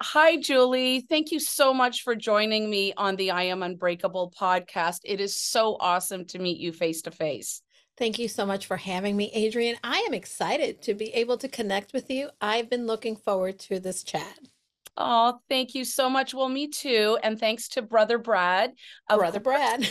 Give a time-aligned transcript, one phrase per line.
[0.00, 1.00] Hi, Julie.
[1.00, 5.00] Thank you so much for joining me on the I Am Unbreakable podcast.
[5.04, 7.62] It is so awesome to meet you face to face.
[7.96, 9.76] Thank you so much for having me, Adrianne.
[9.82, 12.30] I am excited to be able to connect with you.
[12.40, 14.38] I've been looking forward to this chat.
[14.96, 16.32] Oh, thank you so much.
[16.32, 17.18] Well, me too.
[17.24, 18.74] And thanks to Brother Brad.
[19.08, 19.88] Brother Brad.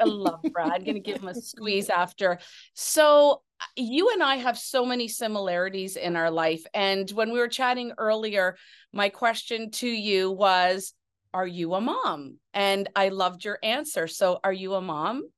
[0.00, 0.72] I love Brad.
[0.72, 2.38] I'm going to give him a squeeze after.
[2.72, 3.42] So,
[3.76, 6.64] you and I have so many similarities in our life.
[6.74, 8.56] And when we were chatting earlier,
[8.92, 10.94] my question to you was,
[11.34, 12.38] Are you a mom?
[12.54, 14.06] And I loved your answer.
[14.06, 15.28] So, are you a mom?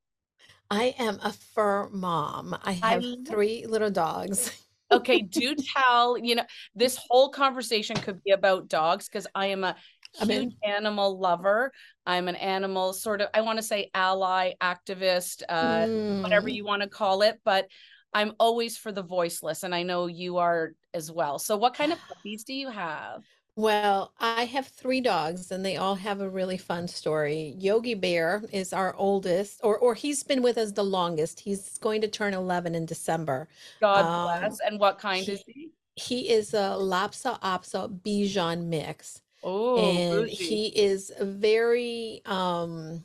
[0.70, 2.56] I am a fur mom.
[2.62, 4.50] I have I three little dogs.
[4.92, 9.64] okay, do tell, you know, this whole conversation could be about dogs because I am
[9.64, 9.76] a
[10.14, 11.72] huge I mean, animal lover.
[12.06, 16.22] I'm an animal sort of, I want to say ally, activist, uh, mm.
[16.22, 17.66] whatever you want to call it, but
[18.14, 19.62] I'm always for the voiceless.
[19.62, 21.38] And I know you are as well.
[21.38, 23.24] So, what kind of puppies do you have?
[23.54, 27.54] Well, I have three dogs and they all have a really fun story.
[27.58, 31.40] Yogi Bear is our oldest, or or he's been with us the longest.
[31.40, 33.48] He's going to turn 11 in December.
[33.80, 34.60] God Um, bless.
[34.60, 35.72] And what kind is he?
[35.96, 43.04] he is a Lhasa Apso Bichon mix, Oh, and he is very um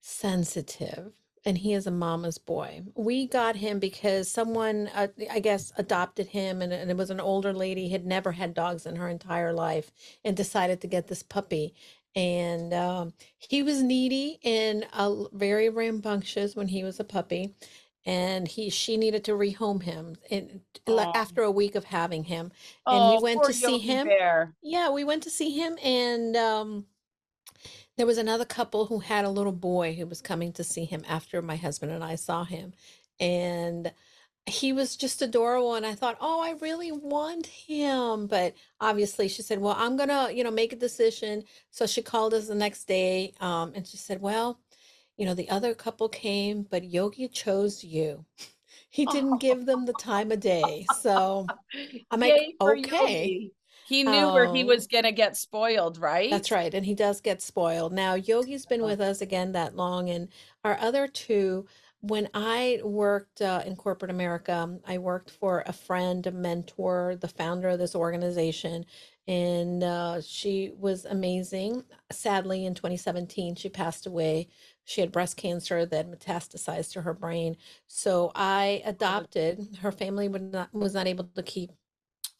[0.00, 1.12] sensitive
[1.46, 2.82] and he is a mama's boy.
[2.96, 7.20] We got him because someone, uh, I guess, adopted him, and, and, it was an
[7.20, 9.92] older lady had never had dogs in her entire life,
[10.24, 11.72] and decided to get this puppy.
[12.16, 17.54] And um, he was needy and uh, very rambunctious when he was a puppy,
[18.04, 20.60] and he she needed to rehome him and
[21.14, 22.46] after a week of having him.
[22.86, 24.08] And oh, we went to see him.
[24.08, 24.54] Bear.
[24.62, 26.86] Yeah, we went to see him, and um,
[27.96, 31.04] there was another couple who had a little boy who was coming to see him
[31.08, 32.72] after my husband and I saw him.
[33.20, 33.92] And
[34.46, 39.42] he was just adorable and I thought, "Oh, I really want him." But obviously she
[39.42, 42.54] said, "Well, I'm going to, you know, make a decision." So she called us the
[42.54, 44.60] next day um, and she said, "Well,
[45.16, 48.26] you know, the other couple came, but Yogi chose you."
[48.90, 50.86] He didn't give them the time of day.
[50.90, 51.52] So
[52.10, 53.52] I'm like, "Okay."
[53.86, 56.30] He knew where he was going to get spoiled, right?
[56.30, 56.74] That's right.
[56.74, 57.92] And he does get spoiled.
[57.92, 60.10] Now, Yogi's been with us again that long.
[60.10, 60.28] And
[60.64, 61.66] our other two,
[62.00, 67.28] when I worked uh, in corporate America, I worked for a friend, a mentor, the
[67.28, 68.86] founder of this organization.
[69.28, 71.84] And uh, she was amazing.
[72.10, 74.48] Sadly, in 2017, she passed away.
[74.84, 77.56] She had breast cancer that metastasized to her brain.
[77.86, 79.78] So I adopted.
[79.80, 81.70] Her family would not, was not able to keep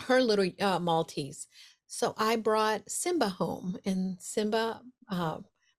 [0.02, 1.46] her little uh, Maltese.
[1.86, 5.38] So I brought Simba home, and Simba uh,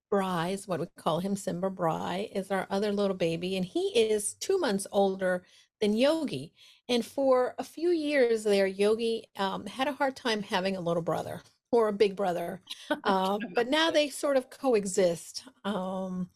[0.10, 1.36] Bry is what we call him.
[1.36, 5.44] Simba Bry is our other little baby, and he is two months older
[5.82, 6.54] than Yogi.
[6.90, 11.04] And for a few years there, Yogi um, had a hard time having a little
[11.04, 11.42] brother
[11.72, 12.62] or a big brother.
[13.04, 15.44] Uh, but now they sort of coexist.
[15.66, 16.30] Um,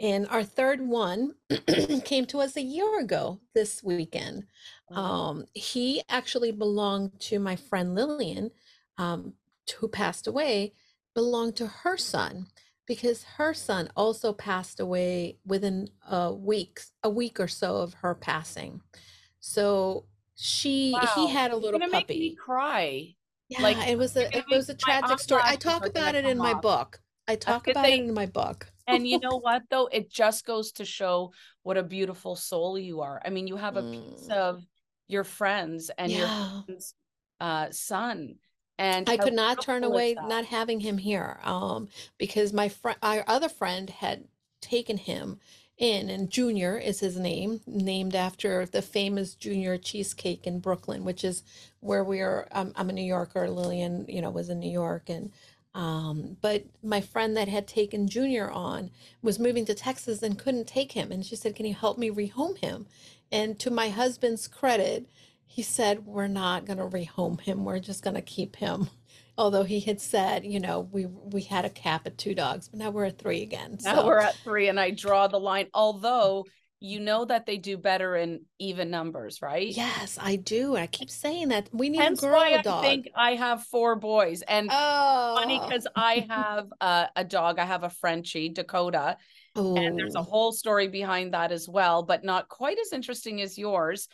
[0.00, 1.34] and our third one
[2.04, 4.44] came to us a year ago this weekend.
[4.90, 8.50] Um, he actually belonged to my friend Lillian,
[8.96, 9.34] um,
[9.78, 10.72] who passed away,
[11.14, 12.46] belonged to her son
[12.86, 18.14] because her son also passed away within a week, a week or so of her
[18.14, 18.80] passing.
[19.40, 21.08] So she, wow.
[21.14, 21.92] he had a little puppy.
[21.92, 23.14] Make me cry.
[23.48, 25.40] Yeah, like it was a it was a tragic story.
[25.42, 27.00] I talk about it in my book.
[27.26, 28.70] I talk about it in my book.
[28.88, 29.86] And you know what though?
[29.86, 31.32] It just goes to show
[31.62, 33.20] what a beautiful soul you are.
[33.24, 34.32] I mean, you have a piece mm.
[34.32, 34.64] of
[35.06, 36.18] your friends and yeah.
[36.18, 36.94] your friend's
[37.40, 38.36] uh, son.
[38.78, 43.24] And I could not turn away not having him here um, because my friend, our
[43.26, 44.24] other friend had
[44.60, 45.40] taken him
[45.78, 51.24] in, and Junior is his name, named after the famous Junior Cheesecake in Brooklyn, which
[51.24, 51.42] is
[51.80, 52.46] where we are.
[52.52, 53.48] Um, I'm a New Yorker.
[53.48, 55.32] Lillian, you know, was in New York, and
[55.74, 58.90] um, but my friend that had taken Junior on
[59.22, 62.10] was moving to Texas and couldn't take him, and she said, "Can you help me
[62.10, 62.86] rehome him?"
[63.30, 65.06] And to my husband's credit,
[65.46, 67.64] he said, We're not going to rehome him.
[67.64, 68.90] We're just going to keep him.
[69.38, 72.80] Although he had said, you know, we we had a cap at two dogs, but
[72.80, 73.78] now we're at three again.
[73.78, 73.92] So.
[73.92, 75.68] Now we're at three, and I draw the line.
[75.74, 76.44] Although
[76.80, 79.68] you know that they do better in even numbers, right?
[79.68, 80.76] Yes, I do.
[80.76, 82.84] I keep saying that we need Hence a girl why dog.
[82.84, 85.36] I think I have four boys, and oh.
[85.38, 87.58] funny because I have a, a dog.
[87.58, 89.16] I have a Frenchie, Dakota,
[89.56, 93.58] and there's a whole story behind that as well, but not quite as interesting as
[93.58, 94.08] yours.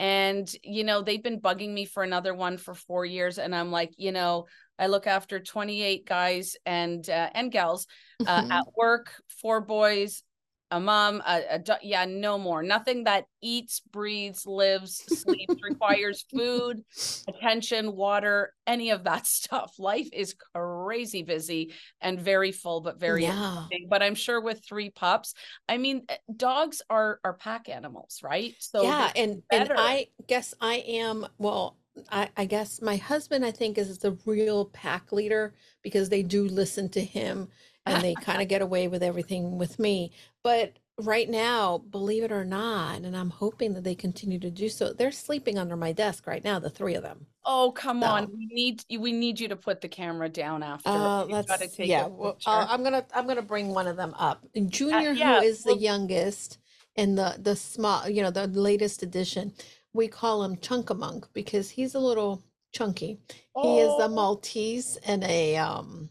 [0.00, 3.38] And, you know, they've been bugging me for another one for four years.
[3.38, 4.46] And I'm like, you know,
[4.78, 7.88] I look after 28 guys and uh, and gals
[8.24, 8.52] uh, mm-hmm.
[8.52, 10.22] at work, four boys,
[10.70, 12.62] a mom, a, a yeah, no more.
[12.62, 16.82] Nothing that eats, breathes, lives, sleeps, requires food,
[17.26, 19.74] attention, water, any of that stuff.
[19.78, 23.64] Life is crazy busy and very full, but very Yeah.
[23.88, 25.34] But I'm sure with three pups,
[25.68, 28.54] I mean, eh, dogs are are pack animals, right?
[28.58, 29.70] So Yeah, and and.
[29.76, 31.76] I guess I am, well,
[32.10, 36.44] I I guess my husband I think is the real pack leader because they do
[36.48, 37.48] listen to him
[37.88, 40.12] and they kind of get away with everything with me.
[40.42, 44.68] But right now, believe it or not, and I'm hoping that they continue to do
[44.68, 47.26] so, they're sleeping under my desk right now, the three of them.
[47.44, 48.28] Oh, come on.
[48.30, 50.90] We need we need you to put the camera down after.
[50.90, 52.66] uh, We've got to let's take yeah, well, uh.
[52.68, 54.44] I'm gonna I'm gonna bring one of them up.
[54.54, 56.58] And Uh, Junior, who yeah, is the youngest
[56.96, 59.54] and the the small, you know, the latest edition,
[59.94, 62.42] we call him Chunkamunk because he's a little
[62.72, 63.18] chunky.
[63.62, 66.10] He is a oh, Maltese and a um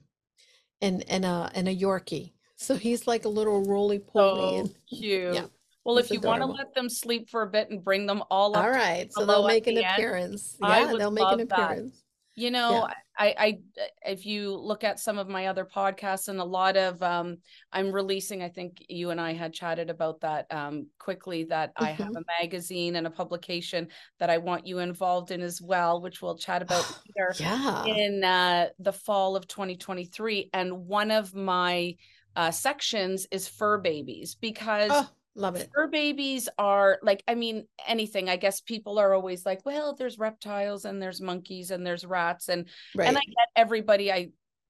[0.81, 2.31] and and a and a Yorkie.
[2.59, 5.31] So he's like a little roly poly so cute.
[5.31, 5.45] yeah,
[5.85, 8.55] Well, if you want to let them sleep for a bit and bring them all
[8.55, 10.57] All up to right, so they'll make an the appearance.
[10.59, 11.91] I Yeah, they'll make an appearance.
[11.91, 12.06] that.
[12.39, 12.81] You Yeah.
[12.81, 12.87] know,
[13.17, 13.59] I, I,
[14.05, 17.37] if you look at some of my other podcasts and a lot of, um,
[17.71, 21.89] I'm releasing, I think you and I had chatted about that, um, quickly, that I
[21.93, 23.89] have hmm a magazine and a publication
[24.19, 26.85] that I want you involved in as well, which we'll chat about
[27.17, 27.97] later Yeah.
[27.97, 30.51] in, uh, the fall of 2023.
[30.53, 31.95] And one of my,
[32.35, 35.69] uh, sections is fur babies because Oh, love it.
[35.73, 40.17] fur babies are like i mean anything i guess people are always like well there's
[40.17, 42.67] reptiles and there's monkeys and there's rats and
[43.07, 44.29] and i get everybody i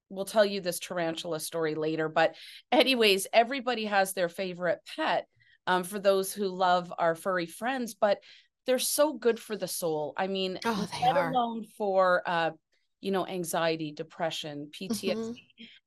[0.10, 2.36] will tell you this tarantula story later but
[2.72, 5.26] anyways everybody has their favorite pet
[5.66, 8.20] um, for those who love our furry friends but
[8.66, 11.32] they're so good for the soul i mean Oh, they let are.
[11.32, 12.52] alone for uh
[13.02, 15.32] you know anxiety depression ptsd hmm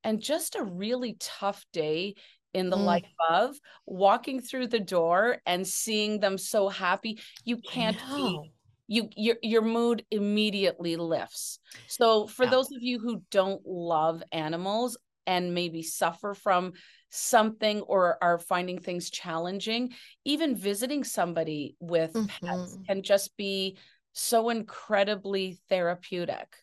[0.03, 2.15] and just a really tough day
[2.55, 3.57] in the Mm, life of
[3.87, 8.53] walking through the door and seeing them so happy you can't be
[8.89, 11.59] you your your mood immediately lifts.
[11.87, 12.51] So for Yeah.
[12.51, 16.73] those of you who don't love animals and maybe suffer from
[17.11, 19.93] something or are finding things challenging
[20.25, 23.77] even visiting somebody with pets hmm can just be
[24.13, 26.57] so incredibly therapeutic.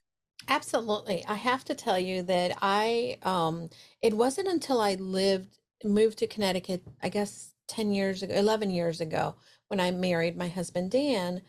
[0.50, 1.25] Absolutely.
[1.25, 3.69] I have to tell you that I, um,
[4.01, 9.01] it wasn't until I lived, moved to Connecticut, I guess 10 years ago, 11 years
[9.01, 9.35] ago,
[9.68, 11.41] when I married my husband, Dan,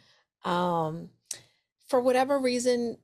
[0.44, 1.10] um,
[1.88, 2.98] for whatever reason,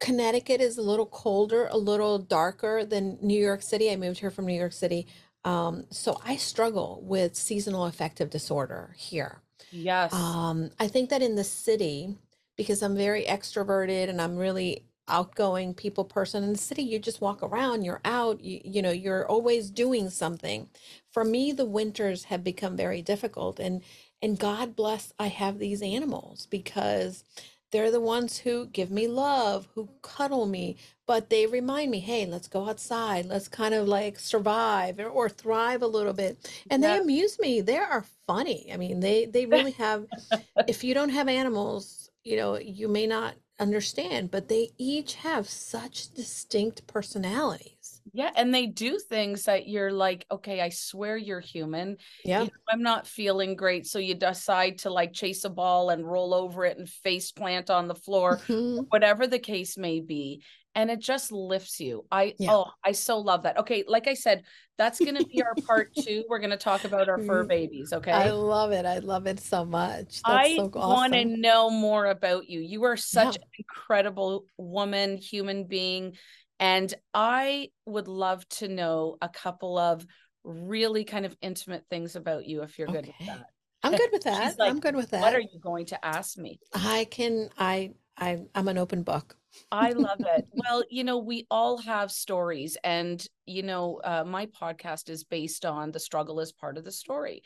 [0.00, 3.90] Connecticut is a little colder, a little darker than New York City.
[3.90, 5.06] I moved here from New York City.
[5.44, 9.42] Um, so I struggle with seasonal affective disorder here.
[9.70, 12.16] yes Um, I think that in the city,
[12.56, 17.20] because I'm very extroverted and I'm really outgoing people person in the city, you just
[17.20, 20.68] walk around, you're out, you, you know, you're always doing something.
[21.12, 23.82] For me, the winters have become very difficult and
[24.22, 27.24] and God bless I have these animals because
[27.72, 30.76] they're the ones who give me love, who cuddle me,
[31.06, 35.28] but they remind me, hey, let's go outside, let's kind of like survive or, or
[35.28, 36.38] thrive a little bit.
[36.70, 37.60] And they amuse me.
[37.60, 38.70] They are funny.
[38.72, 40.06] I mean, they they really have
[40.66, 45.48] if you don't have animals, you know, you may not understand, but they each have
[45.48, 48.02] such distinct personalities.
[48.12, 51.98] Yeah, and they do things that you're like, okay, I swear you're human.
[52.34, 52.46] You Yeah.
[52.46, 53.86] know, I'm not feeling great.
[53.86, 57.68] So you decide to like chase a ball and roll over it and face plant
[57.68, 58.90] on the floor, Mhm.
[58.90, 60.42] whatever the case may be.
[60.76, 62.04] And it just lifts you.
[62.12, 62.52] I, Yeah.
[62.52, 63.58] oh, I so love that.
[63.60, 64.44] Okay, like I said,
[64.76, 66.22] that's going to be our part two.
[66.28, 68.12] We're going to talk about our fur babies, okay?
[68.12, 68.84] I love it.
[68.84, 70.22] I love it so much.
[70.22, 72.60] That's I so want to know more about you.
[72.60, 73.42] You are such Yeah.
[73.42, 76.16] an incredible woman, human being.
[76.60, 80.06] And I would love to know a couple of
[80.44, 83.46] really kind of intimate things about you if you're good with that.
[83.82, 84.58] I'm good with that.
[84.58, 85.22] like, I'm good with that.
[85.22, 86.60] What are you going to ask me?
[86.74, 89.36] I can I I I'm an open book.
[89.72, 90.46] I love it.
[90.52, 95.64] Well, you know, we all have stories, and you know, uh, my podcast is based
[95.64, 97.42] on the struggle as part of the story.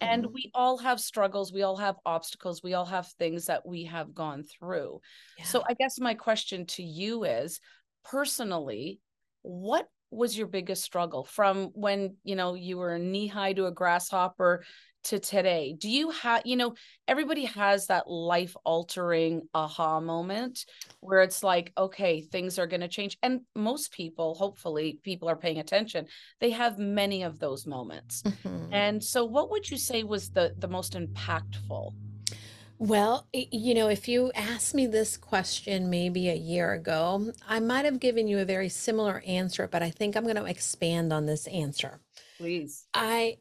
[0.00, 0.32] And Mhm.
[0.32, 4.14] we all have struggles, we all have obstacles, we all have things that we have
[4.14, 5.00] gone through.
[5.42, 7.60] So, I guess my question to you is
[8.04, 9.00] personally,
[9.42, 13.72] what was your biggest struggle from when you know you were knee high to a
[13.72, 14.64] grasshopper
[15.04, 15.76] to today?
[15.78, 16.74] Do you have, you know,
[17.06, 20.64] everybody has that life altering aha moment
[21.00, 23.18] where it's like, okay, things are going to change.
[23.22, 26.06] And most people, hopefully, people are paying attention.
[26.40, 28.22] They have many of those moments.
[28.22, 28.68] Mhm.
[28.72, 31.92] And so, what would you say was the the most impactful?
[32.78, 37.84] Well, you know, if you asked me this question maybe a year ago, I might
[37.84, 41.26] have given you a very similar answer, but I think I'm going to expand on
[41.26, 42.00] this answer.
[42.38, 42.86] Please.
[42.92, 43.38] I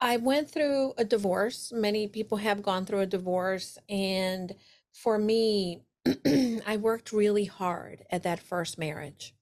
[0.00, 1.72] I went through a divorce.
[1.72, 3.78] Many people have gone through a divorce.
[3.88, 4.54] And
[4.92, 5.82] for me,
[6.66, 9.34] I worked really hard at that first marriage.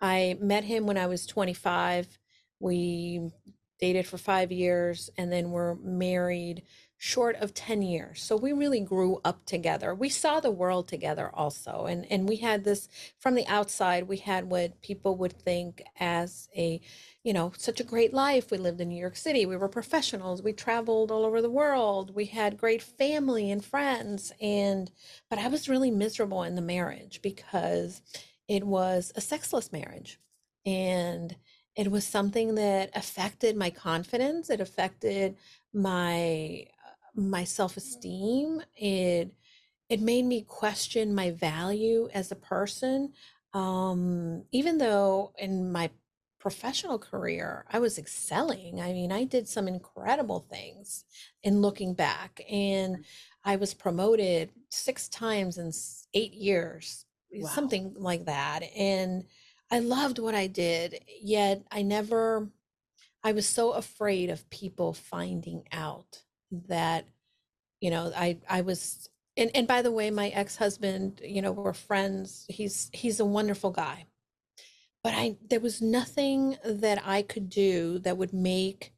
[0.00, 2.18] I met him when I was 25.
[2.60, 3.30] We
[3.80, 6.62] dated for five years and then were married
[7.04, 8.22] short of 10 years.
[8.22, 9.92] So we really grew up together.
[9.92, 11.86] We saw the world together also.
[11.86, 16.48] And and we had this from the outside, we had what people would think as
[16.56, 16.80] a,
[17.24, 18.52] you know, such a great life.
[18.52, 19.44] We lived in New York City.
[19.46, 20.42] We were professionals.
[20.42, 22.14] We traveled all over the world.
[22.14, 24.88] We had great family and friends and
[25.28, 28.00] but I was really miserable in the marriage because
[28.46, 30.20] it was a sexless marriage.
[30.64, 31.34] And
[31.74, 34.50] it was something that affected my confidence.
[34.50, 35.36] It affected
[35.72, 36.66] my
[37.14, 39.34] my self-esteem it
[39.88, 43.12] it made me question my value as a person
[43.52, 45.90] um even though in my
[46.40, 48.80] professional career i was excelling.
[48.80, 51.04] I mean i did some incredible things
[51.42, 53.04] in looking back and
[53.44, 55.70] i was promoted six times in
[56.14, 57.48] eight years wow.
[57.48, 59.24] something like that and
[59.70, 62.48] i loved what i did yet i never
[63.22, 66.22] i was so afraid of people finding out
[66.68, 67.06] that
[67.80, 71.72] you know i i was and and by the way my ex-husband you know we're
[71.72, 72.44] friends.
[72.48, 74.06] He's he's a wonderful guy.
[75.02, 78.92] But i there was nothing that i could do that would make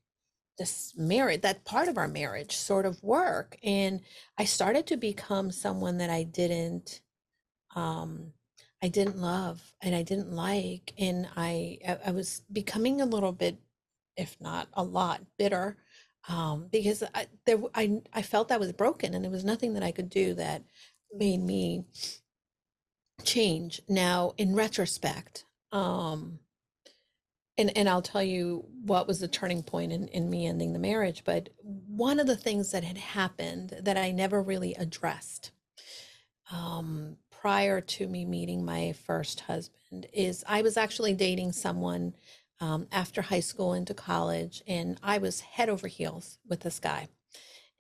[0.59, 3.57] this marriage that part of our marriage sort of work.
[3.63, 4.01] And
[4.39, 7.01] i started to become someone that i didn't
[7.77, 8.33] um
[8.83, 10.93] i didn't love and i didn't like.
[10.99, 13.59] And i i was becoming a little bit
[14.17, 15.77] if not a lot bitter
[16.29, 19.83] um, because I, there, I, I felt I was broken and there was nothing that
[19.83, 20.65] I could do that
[21.13, 21.85] made me
[23.25, 23.81] change.
[23.89, 26.39] Now, in retrospect, um,
[27.57, 30.79] and, and I'll tell you what was the turning point in, in me ending the
[30.79, 35.53] marriage, but one of the things that had happened that I never really addressed
[36.53, 42.15] um, prior to me meeting my first husband is I was actually dating someone
[42.61, 47.09] um, after high school into college, and I was head over heels with this guy.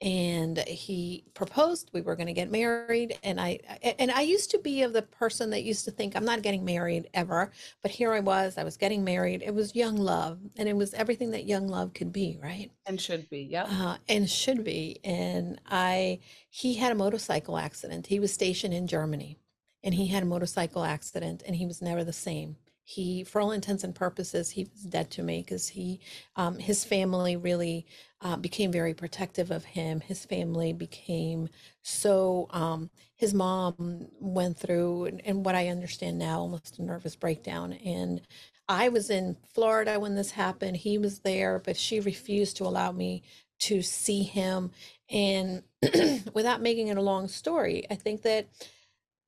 [0.00, 1.90] And he proposed.
[1.95, 3.61] We were going to get married, and I
[3.99, 6.64] and I used to be of the person that used to think I'm not getting
[6.64, 7.52] married ever.
[7.81, 8.59] But here I was.
[8.59, 9.43] I was getting married.
[9.43, 12.71] It was young love, and it was everything that young love could be, right?
[12.85, 13.66] And should be, yeah.
[13.71, 14.99] Uh, and should be.
[15.04, 16.19] And I,
[16.50, 18.09] he had a motorcycle accident.
[18.09, 19.38] He was stationed in Germany,
[19.83, 23.52] and he had a motorcycle accident, and he was never the same he for all
[23.52, 26.00] intents and purposes he was dead to me because he
[26.36, 27.86] um, his family really
[28.22, 30.00] uh, became very protective of him.
[30.00, 31.48] His family became
[31.82, 37.16] so um, his mom went through and, and what i understand now almost a nervous
[37.16, 37.74] breakdown.
[37.74, 38.22] And
[38.68, 40.78] i was in florida when this happened.
[40.78, 43.22] He was there but she refused to allow me
[43.60, 44.72] to see him.
[45.10, 45.62] And
[46.34, 48.48] without making it a long story i think that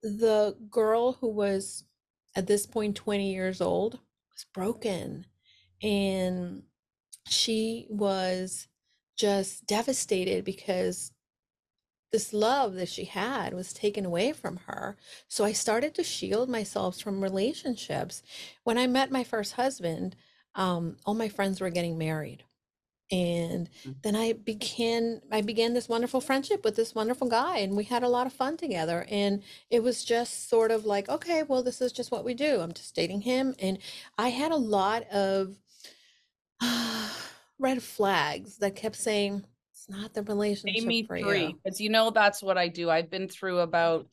[0.02, 1.84] the girl who was
[2.36, 3.98] at this point 20 years old
[4.32, 5.26] was broken
[5.82, 6.62] and
[7.26, 8.68] she was
[9.16, 11.10] just devastated because
[12.12, 14.96] this love that she had was taken away from her.
[15.28, 18.22] So I started to shield myself from relationships.
[18.62, 20.14] When I met my first husband,
[20.54, 22.44] um, all my friends were getting married
[23.10, 23.94] and mm.
[24.02, 28.02] then i began i began this wonderful friendship with this wonderful guy and we had
[28.02, 31.80] a lot of fun together and it was just sort of like okay well this
[31.80, 33.78] is just what we do i'm just dating him and
[34.18, 35.56] i had a lot of
[36.60, 37.08] uh,
[37.58, 42.10] red flags that kept saying it's not the relationship me for three because you know
[42.10, 44.06] that's what i do i've been through about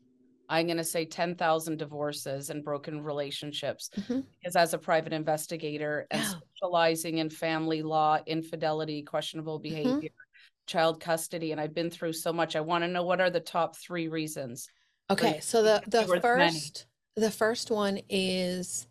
[0.50, 3.90] I'm going to say 10,000 divorces and broken relationships.
[3.98, 4.20] Mm-hmm.
[4.40, 6.34] Because as a private investigator and yeah.
[6.64, 9.76] Specializing in family law, infidelity, questionable mm-hmm.
[9.76, 10.68] behavior, mm-hmm.
[10.68, 12.56] child custody, and I've been through so much.
[12.56, 14.70] I want to know what are the top three reasons.
[15.10, 17.28] Okay, so the the first many.
[17.28, 18.88] the first one is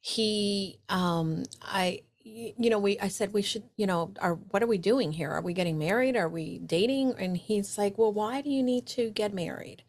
[0.00, 4.66] he um I you know we i said we should you know are what are
[4.66, 8.42] we doing here are we getting married are we dating and he's like well why
[8.42, 9.82] do you need to get married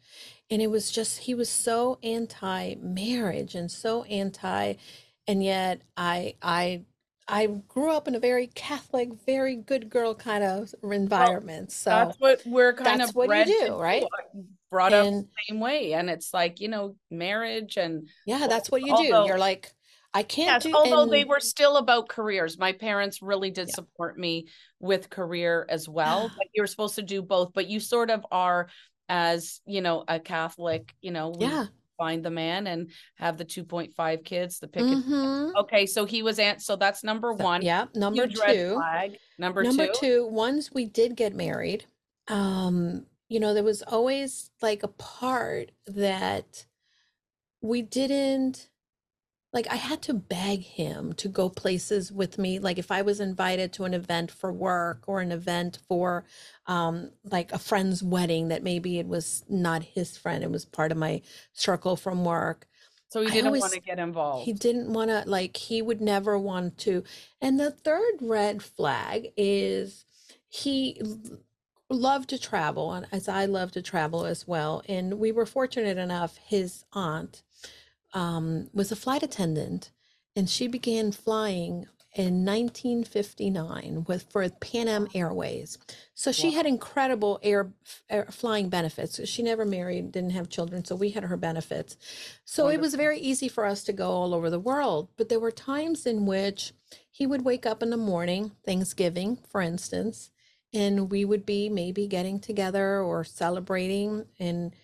[0.50, 4.74] and it was just he was so anti marriage and so anti
[5.28, 6.82] and yet i i
[7.28, 12.18] i grew up in a very catholic very good girl kind of environment so that's
[12.18, 14.04] what we're kind of what you do right
[14.70, 18.70] brought and, up the same way and it's like you know marriage and yeah that's
[18.70, 19.72] what you although, do you're like
[20.14, 22.58] I can't yes, do although and, they were still about careers.
[22.58, 23.76] My parents really did yeah.
[23.76, 24.46] support me
[24.78, 26.30] with career as well.
[26.38, 28.68] Like you were supposed to do both, but you sort of are
[29.08, 34.24] as you know a catholic you know yeah find the man and have the 2.5
[34.24, 34.98] kids, the picket.
[34.98, 35.54] Mhm.
[35.56, 36.62] Okay, so he was ant.
[36.62, 37.62] So that's number So, one.
[37.62, 38.80] yeah, number Huge two.
[39.38, 39.92] Number, Number two.
[39.94, 41.86] two, once we did get married,
[42.28, 46.66] um, you know, there was always like a part that
[47.60, 48.68] we didn't
[49.52, 52.58] like I had to beg him to go places with me.
[52.58, 56.24] Like if I was invited to an event for work or an event for
[56.66, 60.92] um like a friend's wedding that maybe it was not his friend, it was part
[60.92, 62.66] of my circle from work.
[63.10, 64.44] So he didn't want to get involved.
[64.46, 67.04] he didn't want to like he would never want to.
[67.40, 70.06] And the third red flag is
[70.48, 71.00] he
[71.90, 74.82] loved to travel and as I love to travel as well.
[74.88, 77.42] And we were fortunate enough his aunt
[78.12, 79.90] um, was a flight attendant,
[80.36, 85.78] and she began flying in 1959 with for Pan Am Airways.
[86.14, 86.56] So she Wow.
[86.56, 87.72] had incredible air,
[88.10, 89.26] air flying benefits.
[89.28, 91.96] She never married, didn't have children, so we had her benefits.
[92.44, 95.08] So it was very easy for us to go all over the world.
[95.16, 96.72] But there were times in which
[97.10, 100.30] he would wake up in the morning, Thanksgiving, for instance,
[100.74, 104.74] and we would be maybe getting together or celebrating and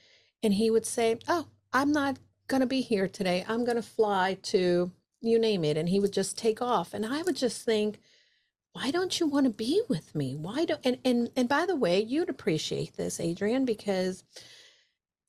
[0.43, 2.19] and he would say, "Oh, I'm not
[2.49, 3.45] going to be here today.
[3.49, 6.95] I'm going to fly to you name it." And he would just take off.
[6.95, 8.01] And I would just think,
[8.73, 10.37] "Why don't you want to be with me?
[10.37, 14.25] Why don't and and and by the way, you'd appreciate this, Adrianne, because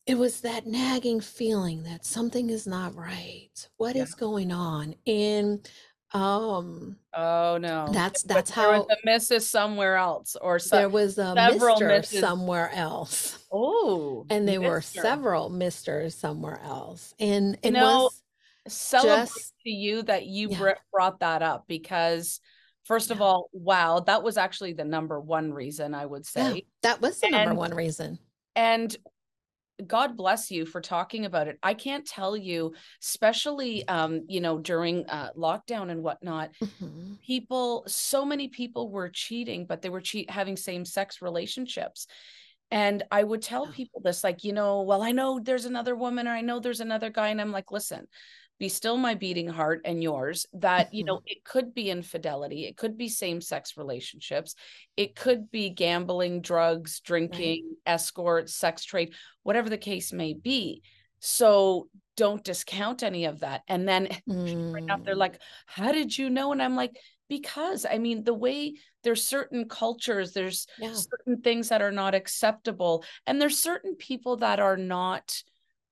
[0.05, 3.69] it was that nagging feeling that something is not right.
[3.77, 4.03] What Yeah.
[4.03, 4.95] is going on?
[5.05, 5.69] And
[6.11, 7.87] um Oh no.
[7.91, 9.41] that's that's there was how a Mrs.
[9.43, 11.77] somewhere else or there was a several.
[11.79, 12.19] Mrs.
[12.19, 13.37] somewhere else.
[13.51, 17.13] Oh, And there were several Misters somewhere else.
[17.19, 18.23] And You it know, was
[18.67, 22.39] celebrate just to you that you yeah, brought that up because
[22.85, 26.53] first of all, wow, that was actually the number one reason I would yeah.
[26.53, 26.65] say.
[26.83, 28.19] That was the number And one reason.
[28.55, 28.95] and
[29.86, 31.57] God bless you for talking about it.
[31.63, 37.83] I can't tell you, especially um, you know, during uh lockdown and whatnot, hmm people,
[37.86, 42.07] so many people were cheating, but they were cheat having same-sex relationships.
[42.71, 46.27] And I would tell people this, like, you know, well, I know there's another woman
[46.27, 47.29] or I know there's another guy.
[47.29, 48.07] And I'm like, listen,
[48.59, 52.65] be still my beating heart and yours that, you know, it could be infidelity.
[52.65, 54.55] It could be same sex relationships.
[54.97, 57.55] It could be gambling, drugs, Right.
[57.55, 60.84] drinking, escort, sex trade, whatever the case may be.
[61.19, 63.62] So don't discount any of that.
[63.67, 64.07] And then
[64.73, 66.51] right now they're Mm, like, how did you know?
[66.51, 66.95] And I'm like,
[67.27, 71.01] because I mean, the way there's certain cultures, there's yeah.
[71.12, 75.41] certain things that are not acceptable, and there's certain people that are not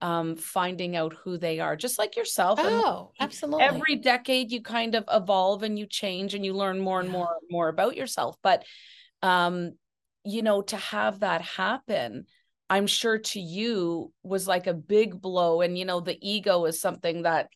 [0.01, 2.59] um finding out who they are, just like yourself.
[2.61, 3.63] Oh, we- absolutely.
[3.63, 7.13] every decade you kind of evolve and you change and you learn more and Yeah.
[7.17, 8.37] more and more about yourself.
[8.43, 8.63] But
[9.23, 9.71] um,
[10.23, 12.25] you know, to have that happen,
[12.69, 15.61] I'm sure to you was like a big blow.
[15.61, 17.49] And you know, the ego is something that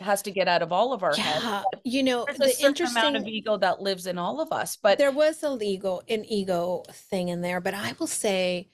[0.00, 1.44] has to get out of all of our heads.
[1.44, 1.62] Yeah.
[1.84, 4.76] You know, There's a the certain amount of ego that lives in all of us.
[4.76, 8.70] But there was a ego an ego thing in there, but I will say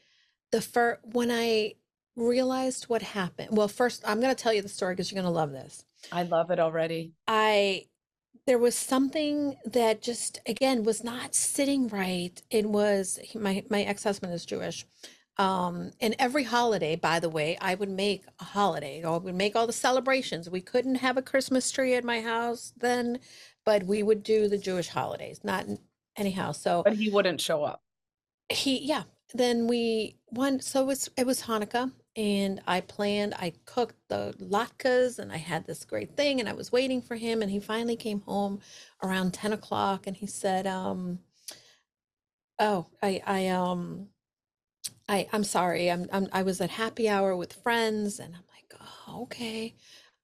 [0.52, 1.74] the first when I
[2.16, 3.48] realized what happened.
[3.52, 5.84] Well, first I'm going to tell you the story because you're going to love this.
[6.10, 7.12] I love it already.
[7.28, 7.86] I
[8.46, 12.40] there was something that just again was not sitting right.
[12.50, 14.86] It was my my ex-husband is Jewish.
[15.38, 19.04] Um, and every holiday, by the way, I would make a holiday.
[19.04, 20.48] I would make all the celebrations.
[20.48, 23.18] We couldn't have a Christmas tree at my house then,
[23.64, 25.66] but we would do the Jewish holidays, not
[26.16, 26.52] anyhow.
[26.52, 27.82] So But he wouldn't show up.
[28.48, 29.02] he, yeah.
[29.34, 30.60] Then we one.
[30.60, 33.34] So it was it was Hanukkah, and I planned.
[33.34, 37.16] I cooked the latkes, and I had this great thing, and I was waiting for
[37.16, 38.60] him, and he finally came home
[39.02, 41.20] around ten o'clock, and he said, um,
[42.58, 44.10] "Oh, I I um."
[45.08, 45.90] I I'm sorry.
[45.90, 49.74] I'm, I'm I was at happy hour with friends and I'm like, "Oh, okay."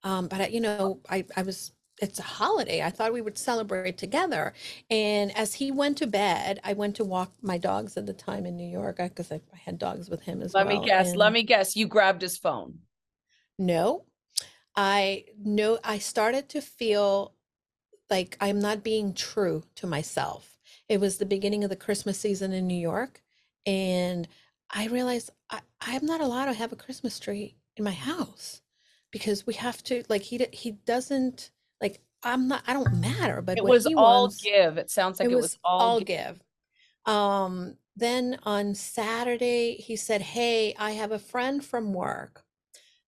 [0.03, 2.83] Um, but I, you know, I I was it's a holiday.
[2.83, 4.53] I thought we would celebrate together.
[4.91, 8.45] And as he went to bed, I went to walk my dogs at the time
[8.45, 10.65] in New York because I, I had dogs with him as well.
[10.65, 11.15] Let me guess.
[11.15, 11.77] Let me guess.
[11.77, 12.81] You grabbed his phone.
[13.59, 14.05] no,
[14.75, 17.35] I know I started to feel
[18.11, 20.59] like I'm not being true to myself.
[20.89, 23.23] It was the beginning of the Christmas season in New York,
[23.65, 24.27] and
[24.71, 28.61] I realized I, I'm not allowed to have a Christmas tree in my house
[29.13, 31.51] because we have to like he he doesn't
[31.83, 34.79] like I'm not I don't matter, but It was all wants give.
[34.79, 36.07] It sounds like it was was all all give.
[36.07, 36.43] give.
[37.05, 42.45] Um, then on Saturday, he said, Hey, I have a friend from work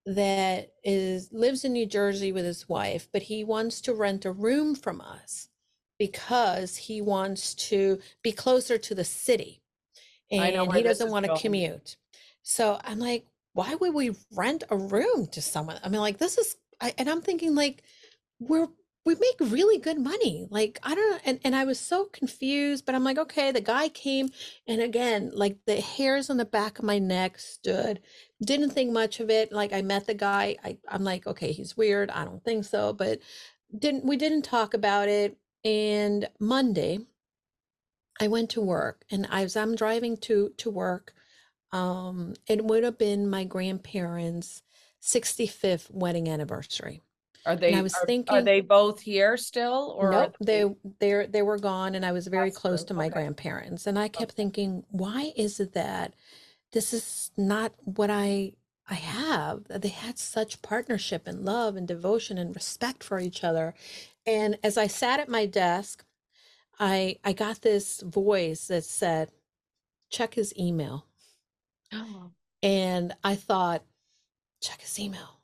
[0.06, 4.32] that is lives in New Jersey with his wife, but he wants to rent a
[4.32, 5.48] room from us
[5.98, 9.62] because he wants to be closer to the city
[10.30, 11.96] and he doesn't want to commute.
[12.42, 15.78] So I'm like, why would we rent a room to someone?
[15.82, 17.82] I mean, like this is, I, and I'm thinking like,
[18.48, 18.68] we're
[19.04, 20.46] we make really good money.
[20.50, 21.18] Like, I don't know.
[21.26, 24.30] And, and I was so confused, but I'm like, okay, the guy came.
[24.66, 28.00] And again, like the hairs on the back of my neck stood.
[28.42, 29.52] Didn't think much of it.
[29.52, 30.56] Like, I met the guy.
[30.64, 32.10] I, I'm like, okay, he's weird.
[32.10, 32.94] I don't think so.
[32.94, 33.20] But
[33.78, 35.36] didn't, we didn't talk about it.
[35.64, 37.00] And Monday,
[38.20, 41.12] I went to work and I was, I'm driving to, to work.
[41.72, 44.62] Um, it would have been my grandparents'
[45.02, 47.02] 65th wedding anniversary.
[47.46, 47.68] Are they?
[47.68, 50.64] And I was are, thinking, are they both here still, or nope, they
[51.00, 52.88] they they were gone, and I was very close true.
[52.88, 53.12] to my Okay.
[53.12, 56.14] grandparents, and I kept thinking, why is it that
[56.72, 58.52] this is not what I
[58.88, 59.64] I have?
[59.68, 63.74] That They had such partnership and love and devotion and respect for each other,
[64.26, 66.04] and as I sat at my desk,
[66.78, 69.30] I I got this voice that said,
[70.10, 71.06] check his email,
[71.92, 73.84] Oh, and I thought,
[74.62, 75.40] check his email.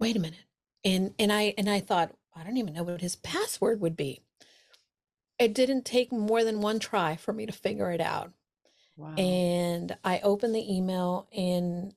[0.00, 0.45] Wait a minute.
[0.86, 4.22] And and I and I thought, I don't even know what his password would be.
[5.38, 8.32] It didn't take more than one try for me to figure it out.
[8.96, 9.14] wow.
[9.16, 11.94] And I opened the email and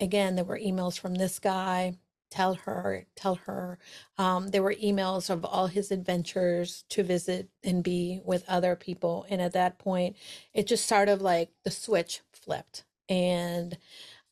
[0.00, 1.94] again there were emails from this guy,
[2.30, 3.78] tell her, tell her.
[4.18, 9.26] Um, there were emails of all his adventures to visit and be with other people.
[9.30, 10.16] And at that point,
[10.54, 12.84] it just sort of like the switch flipped.
[13.08, 13.76] And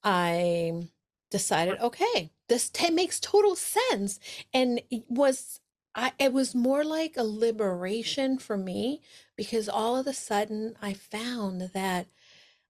[0.05, 0.89] I
[1.31, 4.19] decided, okay, this t- makes total sense.
[4.53, 5.61] And it was
[5.95, 9.03] I it was more like a liberation for me
[9.37, 12.09] because all of a sudden I found that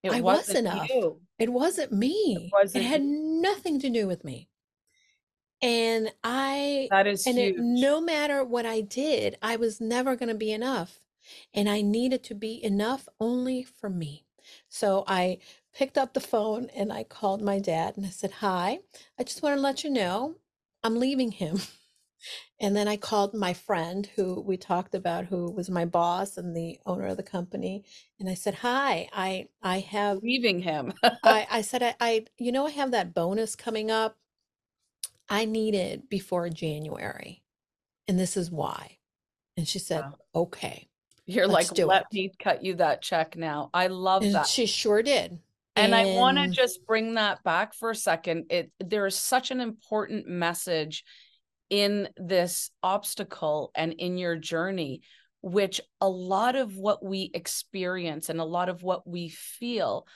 [0.03, 0.89] it I was wasn't enough.
[0.91, 1.21] you.
[1.39, 2.37] it wasn't me.
[2.47, 3.41] It wasn't had you.
[3.43, 4.49] nothing to do with me.
[5.61, 10.29] And I That is and it, no matter what I did, I was never going
[10.29, 11.01] to be enough.
[11.53, 14.25] And I needed to be enough only for me.
[14.69, 15.39] So I
[15.79, 18.81] picked up the phone and I called my dad and I said, Hi,
[19.19, 20.37] I just want to let you know
[20.85, 21.61] I'm leaving him.
[22.61, 26.57] And then I called my friend who we talked about, who was my boss and
[26.57, 27.85] the owner of the company.
[28.21, 30.95] And I said, Hi, I I have Leaving him.
[31.25, 34.17] I, I said I, I you know I have that bonus coming up.
[35.29, 37.43] I need it before January.
[38.09, 38.99] And this is why.
[39.57, 40.15] And she said, Wow.
[40.35, 40.89] Okay,
[41.27, 42.15] You're like, let it.
[42.15, 43.71] me cut you that check now.
[43.75, 44.49] I love And that.
[44.49, 45.41] she sure did.
[45.79, 48.47] And I want to just bring that back for a second.
[48.51, 51.05] It there is such an important message
[51.71, 55.03] in this obstacle and in your journey,
[55.43, 60.07] which a lot of what we experience and a lot of what we feel,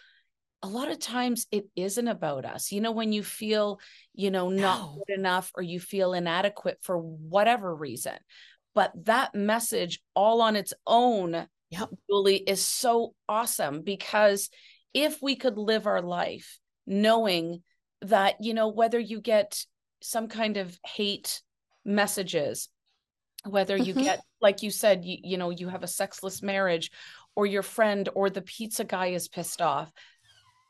[0.63, 2.73] a lot of times it isn't about us.
[2.73, 3.81] You know, when you feel,
[4.15, 5.03] you know, not no.
[5.07, 8.17] good enough or you feel inadequate for whatever reason.
[8.75, 11.89] But that message all on its own Yep.
[12.09, 14.51] Julie, is so awesome because
[14.95, 17.63] if we could live our life knowing
[18.03, 19.65] that, you know, whether you get
[20.01, 21.41] some kind of hate
[21.85, 22.69] messages,
[23.45, 26.91] whether you hmm get, like you said, you, you know, you have a sexless marriage
[27.37, 29.91] or your friend or the pizza guy is pissed off,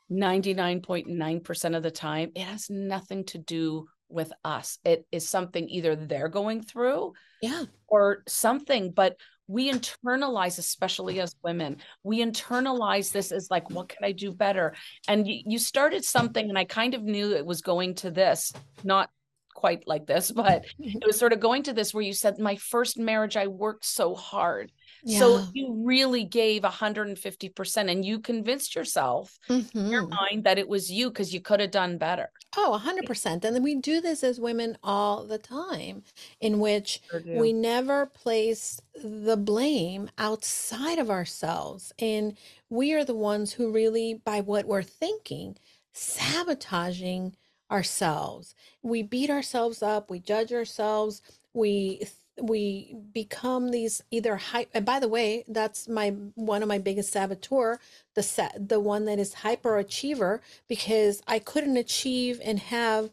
[0.09, 4.77] 99.9% of the time, it has nothing to do with us.
[4.83, 7.65] It is something either they're going through Yeah.
[7.87, 14.03] or something but we internalize especially as women we internalize this as like what can
[14.03, 14.73] i do better?
[15.07, 18.53] And you, you started something and i kind of knew it was going to this
[18.83, 19.09] not
[19.53, 20.97] quite like this but mm-hmm.
[20.97, 23.85] it was sort of going to this where you said my first marriage i worked
[23.85, 24.71] so hard
[25.05, 30.09] so you really gave 150% and you convinced yourself in your mm-hmm.
[30.09, 33.25] mind that it was you because you could have done better Oh, 100%.
[33.25, 36.03] And then we do this as women all the time,
[36.39, 41.91] in which Sure we never place the blame outside of ourselves.
[41.97, 42.37] And
[42.69, 45.57] we are the ones who really, by what we're thinking,
[45.93, 47.35] sabotaging
[47.71, 48.53] ourselves.
[48.83, 52.03] We beat ourselves up, we judge ourselves, we
[52.41, 57.11] we become these either high and by the way that's my one of my biggest
[57.11, 57.79] saboteur
[58.15, 63.11] the set the one that is hyper achiever because I couldn't achieve and have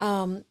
[0.00, 0.44] um,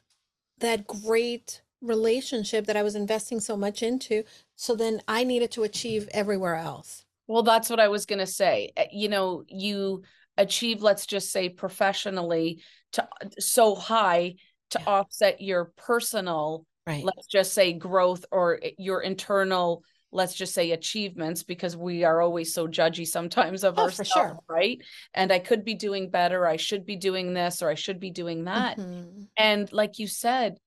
[0.60, 4.24] that great relationship that I was investing so much into.
[4.56, 7.06] So then I needed to achieve everywhere else.
[7.28, 8.72] Well, that's what I was going to say.
[8.76, 10.04] Uh, You know, you
[10.38, 12.62] achieve, let's just say professionally,
[12.94, 13.08] to
[13.40, 14.36] so high
[14.72, 14.86] to Yeah.
[14.88, 17.04] offset your personal, Right.
[17.04, 22.54] let's just say growth or your internal, let's just say achievements, because we are always
[22.54, 24.40] so judgy sometimes of Oh, ourselves, sure.
[24.50, 24.80] right?
[25.14, 26.48] And I could be doing better.
[26.48, 28.78] I should be doing this or I should be doing that.
[28.78, 29.28] Mhm.
[29.38, 30.58] And like you said,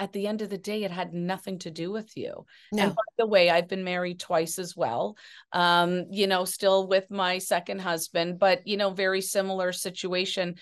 [0.00, 2.46] at the end of the day, it had nothing to do with you.
[2.72, 5.16] And by the way, I've been married twice as well.
[5.52, 10.54] Um, you know, still with my second husband, but you know, very similar situation.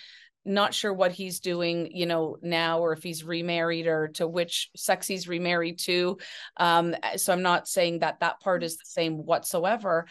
[0.47, 4.71] Not sure what he's doing, you know, now or if he's remarried or to which
[4.77, 6.19] sex he's remarried to.
[6.57, 10.07] Um, so I'm not saying that that part is the same whatsoever,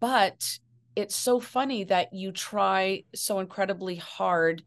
[0.00, 0.58] but
[0.96, 4.62] it's so funny that you try so incredibly hard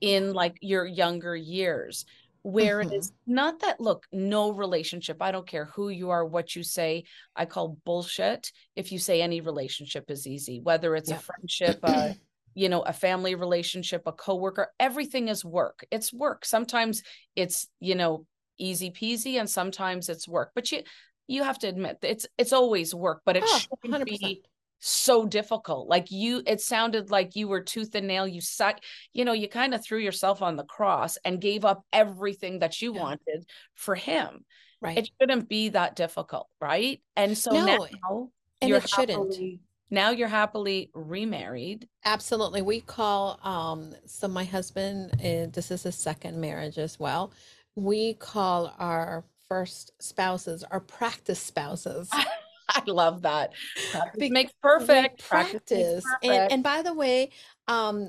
[0.00, 2.06] in like your younger years
[2.46, 2.92] where mm-hmm.
[2.92, 6.62] it is not that look no relationship i don't care who you are what you
[6.62, 7.02] say
[7.34, 11.16] i call bullshit if you say any relationship is easy whether it's yeah.
[11.16, 12.10] a friendship uh,
[12.56, 15.84] you know a family relationship a coworker everything is work.
[15.90, 16.44] It's work.
[16.44, 17.02] Sometimes
[17.36, 18.26] it's you know
[18.58, 20.50] easy peasy and sometimes it's work.
[20.54, 20.82] But you
[21.28, 24.18] you have to admit it's it's always work but it oh, shouldn't 100%.
[24.18, 24.42] be
[24.78, 25.88] so difficult.
[25.88, 28.26] Like you it sounded like you were tooth and nail.
[28.26, 28.78] You suck
[29.12, 32.80] you know you kind of threw yourself on the cross and gave up everything that
[32.80, 33.00] you yeah.
[33.00, 34.44] wanted for him.
[34.80, 34.98] Right.
[34.98, 37.02] it shouldn't be that difficult right?
[37.16, 38.30] And so no, now
[38.62, 41.88] and it shouldn't now you're happily remarried.
[42.04, 42.62] Absolutely.
[42.62, 47.32] We call um so my husband uh, this is his second marriage as well.
[47.74, 52.10] We call our first spouses our practice spouses.
[52.68, 53.52] I love that.
[53.92, 55.26] Practice makes perfect.
[55.28, 56.04] Practice, practice.
[56.04, 56.24] Perfect.
[56.24, 57.30] And, and by the way
[57.68, 58.08] um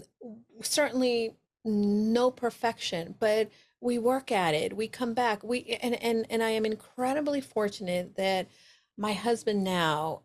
[0.62, 4.76] certainly no perfection but we work at it.
[4.76, 5.44] We come back.
[5.44, 8.48] We and and and i am incredibly fortunate that
[8.98, 10.24] my husband now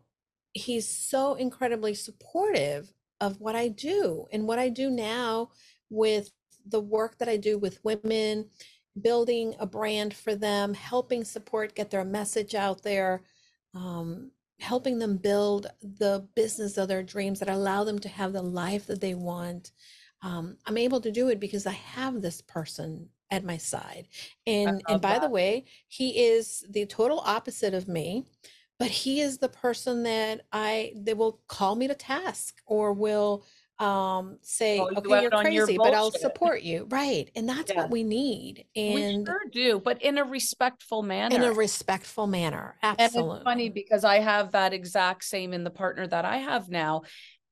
[0.53, 5.49] he's so incredibly supportive of what I do and what I do now
[5.89, 6.31] with
[6.65, 8.49] the work that I do with women,
[9.01, 13.23] building a brand for them, helping support get their message out there,
[13.73, 18.41] um, helping them build the business of their dreams that allow them to have the
[18.41, 19.71] life that they want.
[20.21, 24.07] Um, I'm able to do it because I have this person at my side.
[24.45, 25.21] And and by that.
[25.21, 28.25] the way, he is the total opposite of me
[28.79, 33.45] but he is the person that I they will call me to task or will
[33.79, 36.85] um say oh, okay you're crazy but i'll support you.
[36.89, 37.81] Right and that's yeah.
[37.81, 42.27] what we need and we sure do but in a respectful manner in a respectful
[42.27, 46.23] manner absolutely and it's funny because i have that exact same in the partner that
[46.23, 47.01] i have now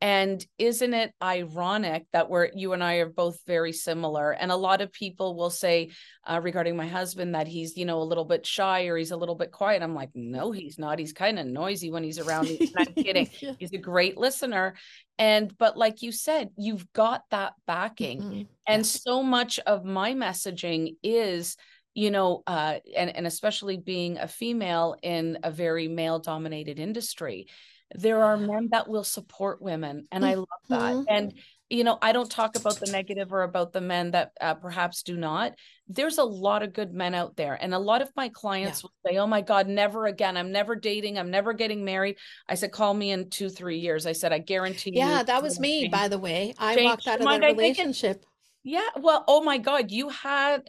[0.02, 4.32] and isn't it ironic that we're you and I are both very similar?
[4.32, 5.92] And a lot of people will say
[6.26, 9.18] uh, regarding my husband that he's you know a little bit shy or he's a
[9.18, 9.84] little bit quiet.
[9.84, 10.98] I'm like, no, he's not.
[10.98, 12.72] He's kind of noisy when he's around me.
[12.76, 13.30] I'm kidding.
[13.40, 13.54] yeah.
[13.60, 14.74] He's a great listener.
[15.20, 18.42] And but like you said, you've got that backing, mm-hmm.
[18.66, 21.58] and so much of my messaging is
[21.94, 27.48] you know uh and and especially being a female in a very male dominated industry
[27.96, 30.94] there are men that will support women and i love that.
[30.94, 31.04] Mm-hmm.
[31.10, 31.34] and
[31.70, 35.04] you know i don't talk about the negative or about the men that uh, perhaps
[35.04, 35.54] do not.
[35.88, 38.84] There's a lot of good men out there and a lot of my clients yeah.
[38.84, 40.38] will say oh my god never again.
[40.38, 41.18] I'm never dating.
[41.18, 42.18] I'm never getting married.
[42.48, 44.06] I said call me in two three years.
[44.06, 45.00] I said i guarantee you.
[45.00, 46.54] yeah that was me by the way.
[46.58, 48.26] I walked out of that relationship.
[48.64, 50.64] Yeah well oh my god you had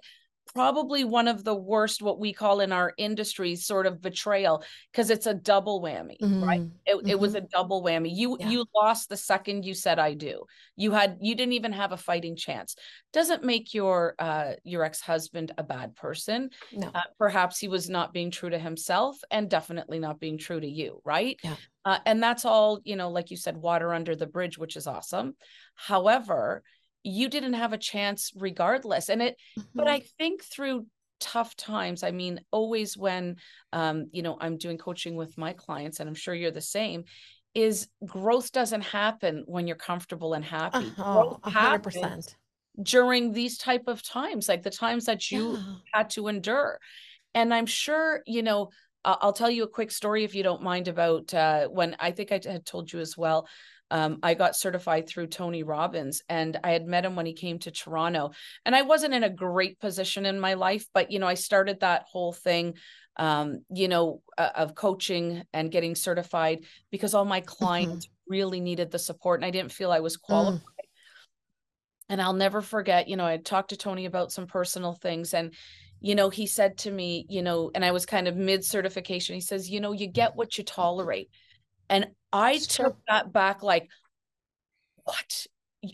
[0.54, 5.10] probably one of the worst what we call in our industry sort of betrayal because
[5.10, 6.44] it's a double whammy mm-hmm.
[6.44, 7.08] right it, mm-hmm.
[7.08, 7.44] it, was mm-hmm.
[7.44, 8.48] a double whammy you yeah.
[8.48, 10.42] you lost the second you said i do
[10.76, 12.76] you had you didn't even have a fighting chance
[13.12, 16.90] doesn't make your uh your ex-husband a bad person no.
[16.94, 20.68] Uh, perhaps he was not being true to himself and definitely not being true to
[20.68, 21.56] you right yeah.
[21.84, 24.86] Uh, and that's all you know like you said water under the bridge which is
[24.86, 25.34] awesome
[25.74, 26.62] however
[27.04, 29.68] you didn't have a chance regardless and it mm-hmm.
[29.74, 30.86] but i think through
[31.20, 33.36] tough times i mean always when
[33.72, 37.04] um you know i'm doing coaching with my clients and i'm sure you're the same
[37.54, 42.34] is growth doesn't happen when you're comfortable and happy uh-huh, 100%
[42.82, 45.74] during these type of times like the times that you yeah.
[45.92, 46.78] had to endure
[47.34, 48.70] and i'm sure you know
[49.04, 52.30] I'll tell you a quick story if you don't mind about uh, when I think
[52.30, 53.48] I had told you as well
[53.92, 57.58] um, I got certified through Tony Robbins and I had met him when he came
[57.58, 58.30] to Toronto.
[58.64, 61.80] And I wasn't in a great position in my life, but, you know, I started
[61.80, 62.78] that whole thing,
[63.18, 67.48] um, you know, uh, of coaching and getting certified because all my mm-hmm.
[67.48, 68.32] clients mm-hmm.
[68.32, 70.62] really needed the support and I didn't feel I was qualified.
[70.62, 70.86] Mm.
[72.08, 75.52] And I'll never forget, you know, I talked to Tony about some personal things and,
[76.00, 79.34] you know, he said to me, you know, and I was kind of mid certification,
[79.34, 81.28] he says, you know, you get what you tolerate.
[81.92, 83.88] And I took that back like,
[85.04, 85.46] what?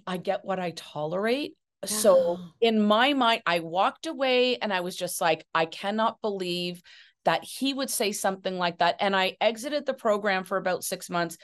[0.07, 1.55] I get what I tolerate.
[1.83, 1.89] Yeah.
[1.89, 6.81] So in my mind, I walked away and I was just like, I cannot believe
[7.25, 8.97] that he would say something like that.
[9.01, 11.37] And I exited the program for about six months.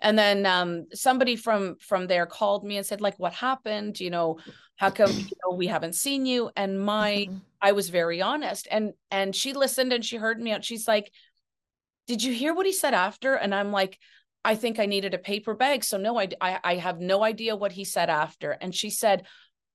[0.00, 4.00] And then um, somebody from from there called me and said, like, what happened?
[4.00, 4.38] You know,
[4.76, 6.50] how come you know we haven't seen you?
[6.56, 7.36] And my mm-hmm.
[7.60, 8.68] I was very honest.
[8.70, 10.64] And and she listened and she heard me out.
[10.64, 11.12] She's like,
[12.08, 13.34] Did you hear what he said after?
[13.34, 13.98] And I'm like,
[14.44, 15.84] I think I needed a paper bag.
[15.84, 18.50] So no, I, I, I have no idea what he said after.
[18.50, 19.24] And she said,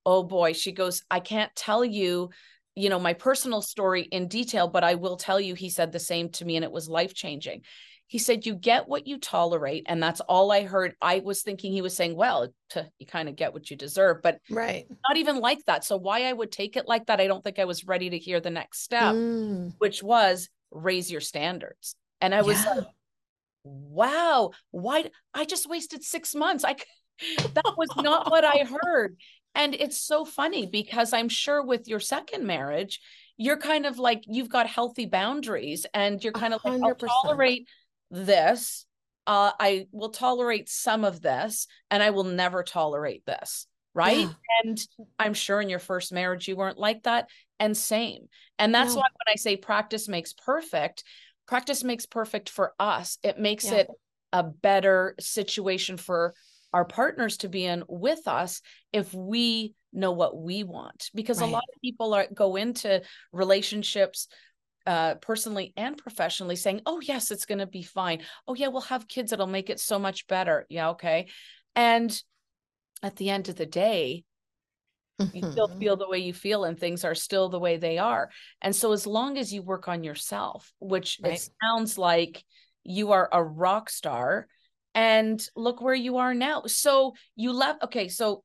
[0.05, 2.29] oh boy she goes i can't tell you
[2.75, 5.99] you know my personal story in detail but i will tell you he said the
[5.99, 7.61] same to me and it was life changing
[8.07, 11.71] he said you get what you tolerate and that's all i heard i was thinking
[11.71, 15.17] he was saying well to, you kind of get what you deserve but right not
[15.17, 17.65] even like that so why i would take it like that i don't think i
[17.65, 19.73] was ready to hear the next step mm.
[19.77, 22.73] which was raise your standards and i was yeah.
[22.73, 22.87] like
[23.63, 26.75] wow why i just wasted six months i
[27.53, 29.15] that was not what i heard
[29.55, 32.99] and it's so funny because I'm sure with your second marriage,
[33.37, 36.79] you're kind of like you've got healthy boundaries and you're kind of 100%.
[36.79, 37.67] like, I'll tolerate
[38.09, 38.85] this.
[39.25, 43.67] Uh, I will tolerate some of this and I will never tolerate this.
[43.95, 44.19] Right.
[44.19, 44.33] Yeah.
[44.63, 44.79] And
[45.19, 47.29] I'm sure in your first marriage, you weren't like that.
[47.59, 48.27] And same.
[48.57, 49.01] And that's no.
[49.01, 51.03] why when I say practice makes perfect,
[51.47, 53.17] practice makes perfect for us.
[53.23, 53.75] It makes yeah.
[53.75, 53.87] it
[54.31, 56.33] a better situation for
[56.73, 61.47] our partners to be in with us if we know what we want because right.
[61.47, 62.99] a lot of people are go into
[63.31, 64.27] relationships
[64.87, 68.81] uh personally and professionally saying oh yes it's going to be fine oh yeah we'll
[68.81, 71.27] have kids it'll make it so much better yeah okay
[71.75, 72.23] and
[73.03, 74.23] at the end of the day
[75.19, 75.79] you still mm-hmm.
[75.79, 78.29] feel the way you feel and things are still the way they are
[78.61, 81.33] and so as long as you work on yourself which right.
[81.33, 82.43] it sounds like
[82.83, 84.47] you are a rock star
[84.95, 88.43] and look where you are now so you left okay so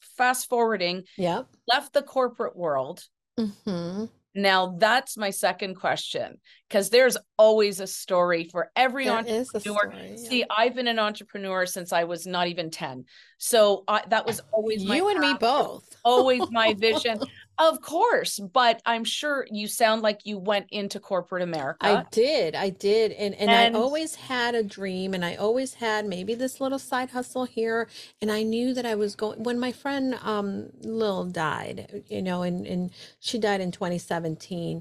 [0.00, 3.04] fast forwarding yeah left the corporate world
[3.38, 4.04] mm-hmm.
[4.42, 9.58] Now that's my second question because there's always a story for every there entrepreneur.
[9.60, 10.28] story, yeah.
[10.28, 13.04] see i've been an entrepreneur since i was not even 10
[13.38, 15.84] so I, that was always you and me both.
[16.04, 17.18] always my vision
[17.58, 21.86] Of course, but I'm sure you sound like you went into corporate America.
[21.86, 22.54] I did.
[22.54, 23.10] I did.
[23.12, 26.78] And, and and, I always had a dream and I always had maybe this little
[26.78, 27.88] side hustle here
[28.22, 32.42] and I knew that I was going when my friend um Lil died, you know,
[32.42, 34.80] and and she died in 2017.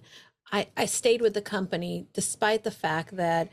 [0.52, 3.50] I I stayed with the company despite the fact that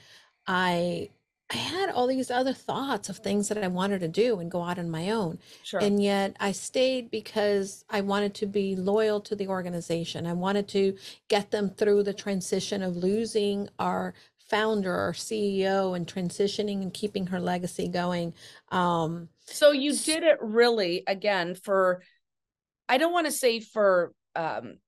[0.47, 1.09] I
[1.51, 4.63] I had all these other thoughts of things that I wanted to do and go
[4.63, 5.39] out on my own.
[5.63, 5.81] Sure.
[5.81, 10.27] And yet I stayed because I wanted to be loyal to the organization.
[10.27, 10.97] I wanted to
[11.29, 14.15] get them through the transition of losing our
[14.49, 18.33] founder or CEO and transitioning and keeping her legacy going.
[18.71, 22.03] Um, so you did it really again for,
[22.89, 24.79] I don't want to say for, um,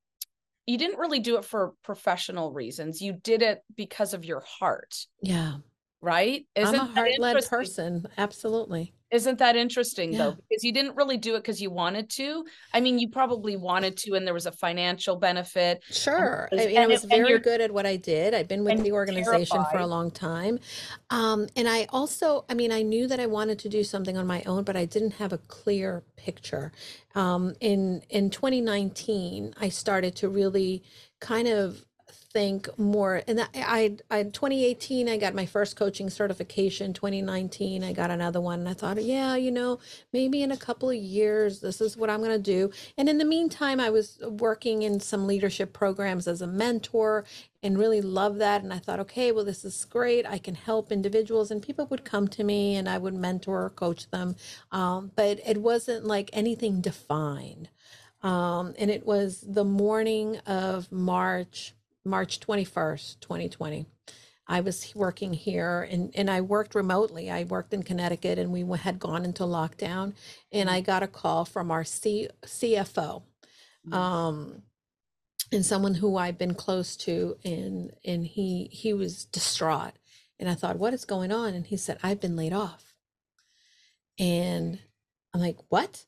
[0.67, 3.01] you didn't really do it for professional reasons.
[3.01, 5.07] You did it because of your heart.
[5.23, 5.57] Yeah
[6.01, 6.47] right?
[6.55, 8.07] Isn't I'm a heart-led person.
[8.19, 8.93] Absolutely.
[9.13, 10.19] Isn't that interesting yeah.
[10.19, 10.37] though?
[10.49, 12.45] Because you didn't really do it because you wanted to.
[12.75, 15.85] I mean, you probably wanted to, and there was a financial benefit.
[15.91, 16.49] Sure.
[16.51, 18.35] Was, I, mean, I was very good at what I did.
[18.35, 19.71] I've been with the organization terrified.
[19.71, 20.59] for a long time.
[21.11, 24.27] Um, and I also, I mean, I knew that I wanted to do something on
[24.27, 26.73] my own, but I didn't have a clear picture.
[27.15, 30.83] Um, in in 2019, I started to really
[31.21, 31.85] kind of
[32.37, 36.93] think more and I, I 2018 i got my first coaching certification.
[36.93, 39.79] 2019 i got another one and i thought yeah you know
[40.13, 42.71] maybe in a couple of years this is what i'm going to do.
[42.99, 47.25] And in the meantime i was working in some leadership programs as a mentor
[47.63, 50.27] and really love that and i thought okay well this is great.
[50.27, 53.71] I can help individuals and people would come to me and i would mentor or
[53.71, 54.37] coach them.
[54.71, 57.71] Um, but it wasn't like anything defined.
[58.23, 61.75] Um, and it was the morning of march
[62.07, 63.87] March 21st, 2020.
[64.49, 67.31] I was working here and, and I worked remotely.
[67.31, 70.15] I worked in Connecticut and we had gone into lockdown.
[70.53, 73.23] And I got a call from our C, CFO
[73.87, 73.93] mm-hmm.
[73.93, 74.63] um,
[75.51, 77.37] and someone who I've been close to.
[77.45, 79.95] And, and he, he was distraught.
[80.39, 81.55] And I thought, what is going on?
[81.55, 82.95] And he said, I've been laid off.
[84.19, 84.79] And
[85.35, 86.05] I'm like, what?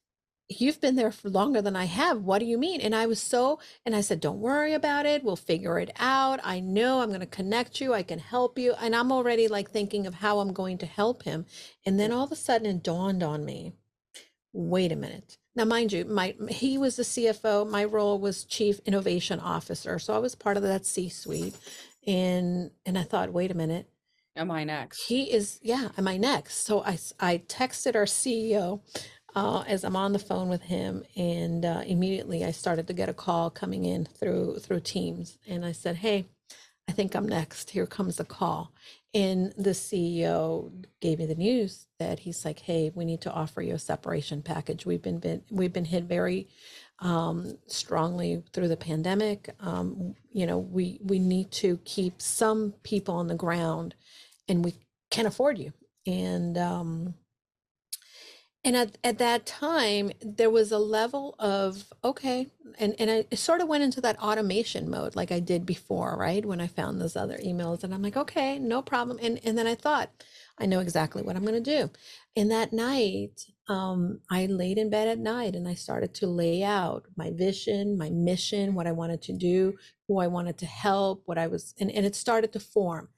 [0.48, 2.22] You've been there for longer than I have.
[2.22, 2.80] What do you mean?
[2.80, 5.22] And I was so, and I said, don't worry about it.
[5.22, 6.40] We'll figure it out.
[6.42, 7.92] I know I'm going to connect you.
[7.92, 8.74] I can help you.
[8.80, 11.44] And I'm already like thinking of how I'm going to help him.
[11.84, 13.72] And then all of a sudden it dawned on me,
[14.52, 15.36] wait a minute.
[15.54, 17.68] Now, mind you, my he was the CFO.
[17.68, 19.98] My role was chief innovation officer.
[19.98, 21.56] So I was part of that C-suite.
[22.06, 23.90] And and I thought, wait a minute.
[24.36, 25.06] Am I next?
[25.06, 26.64] He is, yeah, am I next?
[26.64, 28.82] So I I texted our CEO
[29.38, 33.08] uh, as I'm on the phone with him, and uh, immediately I started to get
[33.08, 36.26] a call coming in through through Teams, and I said, "Hey,
[36.88, 37.70] I think I'm next.
[37.70, 38.72] Here comes the call."
[39.14, 43.62] And the CEO gave me the news that he's like, "Hey, we need to offer
[43.62, 44.84] you a separation package.
[44.84, 46.48] We've been, been we've been hit very
[46.98, 49.50] um, strongly through the pandemic.
[49.60, 53.94] Um, you know, we we need to keep some people on the ground,
[54.48, 54.74] and we
[55.12, 55.72] can't afford you."
[56.08, 57.14] And um,
[58.64, 62.48] And at, at that time, there was a level of, okay,
[62.78, 66.44] and, and I sort of went into that automation mode like I did before, right?
[66.44, 69.18] When I found those other emails, and I'm like, okay, no problem.
[69.22, 70.10] And, and then I thought,
[70.58, 71.90] I know exactly what I'm going to do.
[72.36, 76.62] And that night, um, I laid in bed at night and I started to lay
[76.62, 79.76] out my vision, my mission, what I wanted to do,
[80.08, 83.08] who I wanted to help, what I was, and, and it started to form.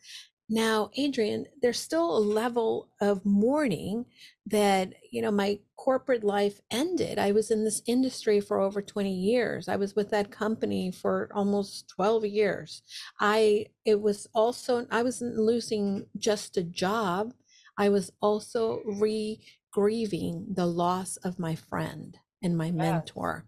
[0.52, 4.06] Now, Adrianne, there's still a level of mourning
[4.46, 7.20] that, you know, my corporate life ended.
[7.20, 9.68] I was in this industry for over 20 years.
[9.68, 12.82] I was with that company for almost 12 years.
[13.20, 17.32] I, it was also, I wasn't losing just a job.
[17.78, 19.40] I was also re
[19.72, 23.46] grieving the loss of my friend and my mentor.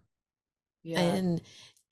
[0.83, 1.01] Yeah.
[1.01, 1.41] And,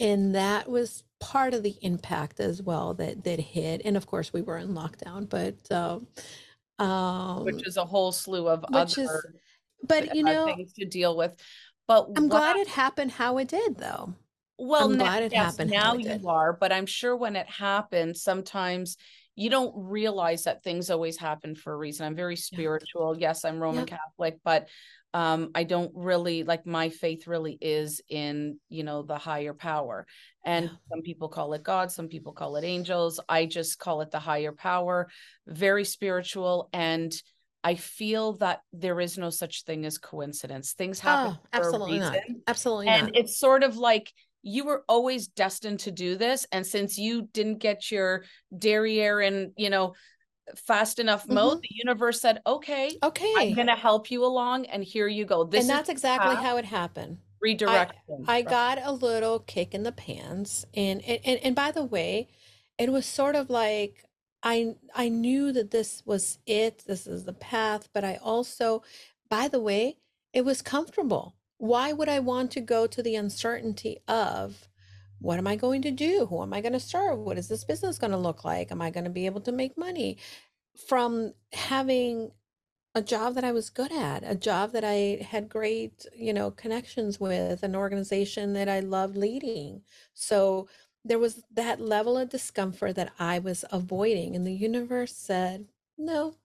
[0.01, 3.83] and that was part of the impact as well that that hit.
[3.85, 6.07] And of course we were in lockdown but um,
[6.85, 9.25] um which is a whole slew of which other is
[9.87, 11.39] but you know things to deal with.
[11.87, 14.15] But i'm glad it happened how it did though.
[14.57, 18.17] Well I'm glad it yes, happened now you are but i'm sure when it happened
[18.17, 18.97] sometimes
[19.35, 22.05] you don't realize that things always happen for a reason.
[22.05, 23.17] I'm very spiritual.
[23.17, 23.97] Yes i'm roman yeah.
[23.97, 24.67] catholic but
[25.13, 30.05] um i don't really like my faith really is in you know the higher power
[30.45, 30.71] and yeah.
[30.89, 34.19] some people call it god some people call it angels i just call it the
[34.19, 35.09] higher power
[35.47, 37.13] very spiritual and
[37.63, 42.17] i feel that there is no such thing as coincidence things happen oh, absolutely not
[42.47, 43.15] absolutely and not.
[43.15, 44.11] it's sort of like
[44.43, 48.23] you were always destined to do this and since you didn't get your
[48.57, 49.93] derriere and you know
[50.55, 51.59] fast enough mode mm-hmm.
[51.61, 55.61] the universe said okay okay i'm gonna help you along and here you go this
[55.61, 58.25] and that's exactly how it happened redirection.
[58.27, 62.29] I, I got a little kick in the pants, and, and and by the way,
[62.77, 64.05] it was sort of like
[64.43, 66.83] I I knew that this was it.
[66.85, 68.83] This is the path, but I also,
[69.29, 69.97] by the way,
[70.33, 71.35] it was comfortable.
[71.57, 74.67] Why would I want to go to the uncertainty of
[75.21, 76.25] what am I going to do?
[76.29, 77.19] Who am I going to serve?
[77.19, 78.71] What is this business going to look like?
[78.71, 80.17] Am I going to be able to make money?
[80.87, 82.31] From having
[82.95, 86.51] a job that I was good at, a job that I had great, you know,
[86.51, 89.83] connections with, an organization that I loved leading.
[90.13, 90.67] So
[91.05, 94.35] there was that level of discomfort that I was avoiding.
[94.35, 95.67] And the universe said,
[95.97, 96.35] no,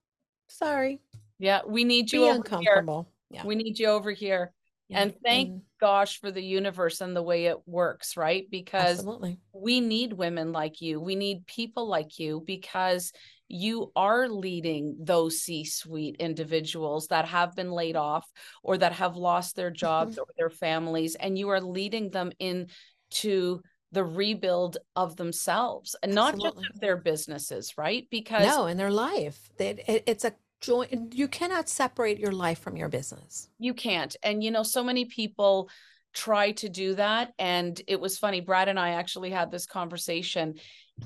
[0.47, 1.01] sorry.
[1.39, 3.09] Yeah, we need you Be uncomfortable.
[3.29, 3.39] Here.
[3.39, 3.47] Yeah.
[3.47, 4.53] We need you over here.
[4.87, 5.01] Yeah.
[5.01, 8.45] And thank and, gosh for the universe and the way it works, right?
[8.49, 9.39] Because absolutely.
[9.53, 10.99] we need women like you.
[10.99, 13.11] We need people like you because
[13.47, 18.29] you are leading those C suite individuals that have been laid off
[18.63, 20.21] or that have lost their jobs mm-hmm.
[20.21, 23.61] or their families, and you are leading them into
[23.93, 26.43] the rebuild of themselves and Absolutely.
[26.43, 28.05] not just of their businesses, right?
[28.11, 31.13] Because no, in their life, it, it, it's a joint.
[31.13, 33.49] You cannot separate your life from your business.
[33.59, 34.15] You can't.
[34.23, 35.69] And, you know, so many people
[36.13, 37.33] try to do that.
[37.37, 38.41] And it was funny.
[38.41, 40.55] Brad and I actually had this conversation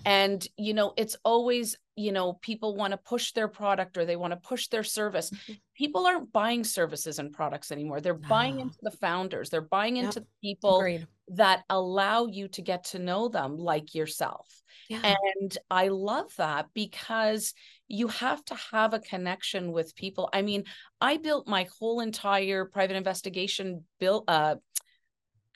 [0.06, 4.16] and you know it's always you know people want to push their product or they
[4.16, 5.54] want to push their service mm-hmm.
[5.76, 8.30] people aren't buying services and products anymore they're no.
[8.30, 10.24] buying into the founders they're buying into yep.
[10.24, 11.08] the people Agreed.
[11.32, 14.48] That allow you to get to know them like yourself
[14.90, 15.16] yeah.
[15.40, 17.54] and i love that because
[17.88, 20.64] you have to have a connection with people i mean
[21.00, 24.56] i built my whole entire private investigation bill uh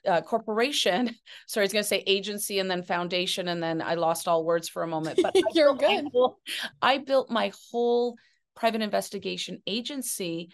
[0.07, 1.15] uh, corporation.
[1.47, 4.45] Sorry, I was going to say agency and then foundation, and then I lost all
[4.45, 5.19] words for a moment.
[5.21, 6.05] But you're good.
[6.11, 6.37] Whole,
[6.81, 8.15] I built my whole
[8.55, 10.49] private investigation agency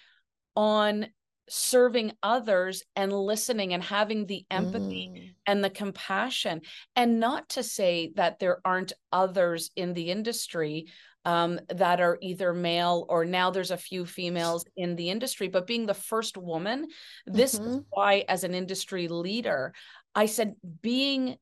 [0.55, 1.07] on
[1.53, 5.33] serving others and listening and having the empathy mm.
[5.45, 6.61] and the compassion
[6.95, 10.87] and not to say that there aren't others in the industry
[11.25, 15.49] um, that are either male or now there's a few females in the industry.
[15.49, 16.87] But being the first woman,
[17.25, 17.69] this mm-hmm.
[17.69, 19.73] is why, as an industry leader,
[20.15, 21.35] I said, being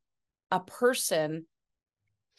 [0.49, 1.45] a person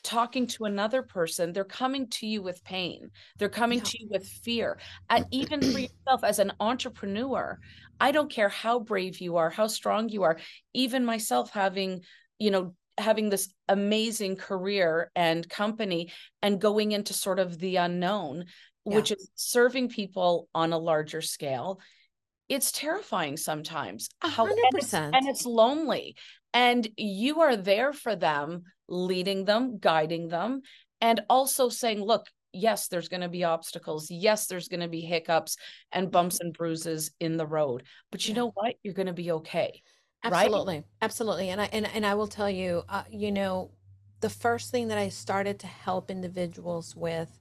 [0.03, 3.85] talking to another person they're coming to you with pain they're coming yeah.
[3.85, 4.79] to you with fear
[5.09, 7.59] and even for yourself as an entrepreneur
[8.01, 10.39] i don't care how brave you are how strong you are
[10.75, 12.01] even myself having
[12.39, 18.45] you know having this amazing career and company and going into sort of the unknown
[18.87, 18.97] yeah.
[18.97, 21.81] which is serving people on a larger scale
[22.51, 24.31] it's terrifying sometimes 100%.
[24.33, 26.17] How, and, it's, and it's lonely
[26.53, 30.63] and you are there for them leading them guiding them
[31.01, 35.01] and also saying look yes there's going to be obstacles yes there's going to be
[35.01, 35.57] hiccups
[35.93, 38.41] and bumps and bruises in the road but you yeah.
[38.41, 39.83] know what you're going to be okay
[40.23, 40.77] Absolutely.
[40.77, 40.85] Right?
[41.03, 41.49] Absolutely.
[41.51, 43.71] And I and, and I will tell you, uh, you know,
[44.21, 47.39] the first thing that I started to help individuals with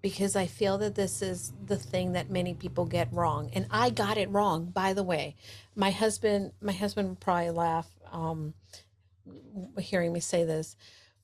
[0.00, 3.50] because I feel that this is the thing that many people get wrong.
[3.54, 5.36] And I got it wrong, by the way.
[5.74, 8.54] My husband, my husband would probably laugh um,
[9.78, 10.76] hearing me say this.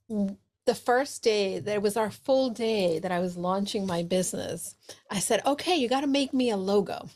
[0.09, 4.75] The first day that it was our full day that I was launching my business,
[5.11, 7.09] I said, okay, you got to make me a logo.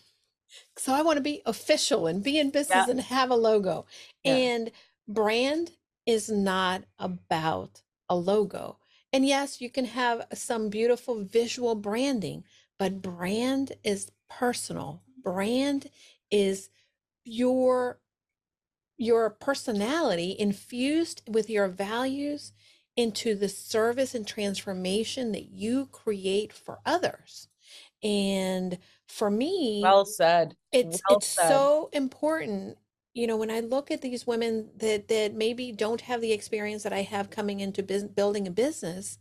[0.77, 2.91] So I want to be official and be in business yeah.
[2.91, 3.87] and have a logo.
[4.23, 4.35] Yeah.
[4.35, 4.71] And
[5.07, 5.73] brand
[6.07, 8.79] is not about a logo.
[9.13, 12.45] And yes, you can have some beautiful visual branding,
[12.79, 15.03] but brand is personal.
[15.23, 15.89] Brand
[16.31, 16.71] is
[17.25, 17.99] your
[18.97, 22.53] your personality infused with your values
[22.97, 27.49] into the service and transformation that you create for others.
[28.03, 28.79] And
[29.09, 30.57] for me, well said.
[30.73, 31.49] It's well it's said.
[31.49, 32.77] so important.
[33.15, 36.83] You know, when I look at these women that that maybe don't have the experience
[36.83, 39.19] that I have coming into business, building a business,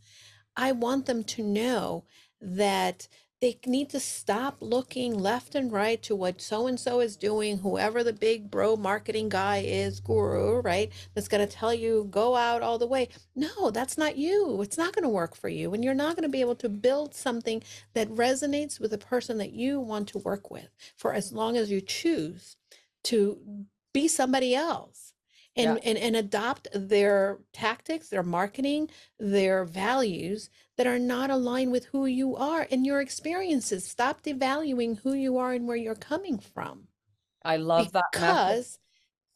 [0.56, 2.04] I want them to know
[2.40, 3.08] that
[3.44, 7.58] they need to stop looking left and right to what so and so is doing,
[7.58, 10.90] whoever the big bro marketing guy is, guru, right?
[11.12, 13.10] That's going to tell you go out all the way.
[13.36, 14.62] No, that's not you.
[14.62, 15.74] It's not going to work for you.
[15.74, 19.36] And you're not going to be able to build something that resonates with the person
[19.36, 22.56] that you want to work with for as long as you choose
[23.02, 25.03] to be somebody else
[25.56, 25.90] and, yeah.
[25.90, 32.06] and and adopt their tactics their marketing their values that are not aligned with who
[32.06, 33.86] you are and your experiences.
[33.86, 36.88] Stop devaluing who you are and where you're coming from.
[37.44, 38.78] I love that because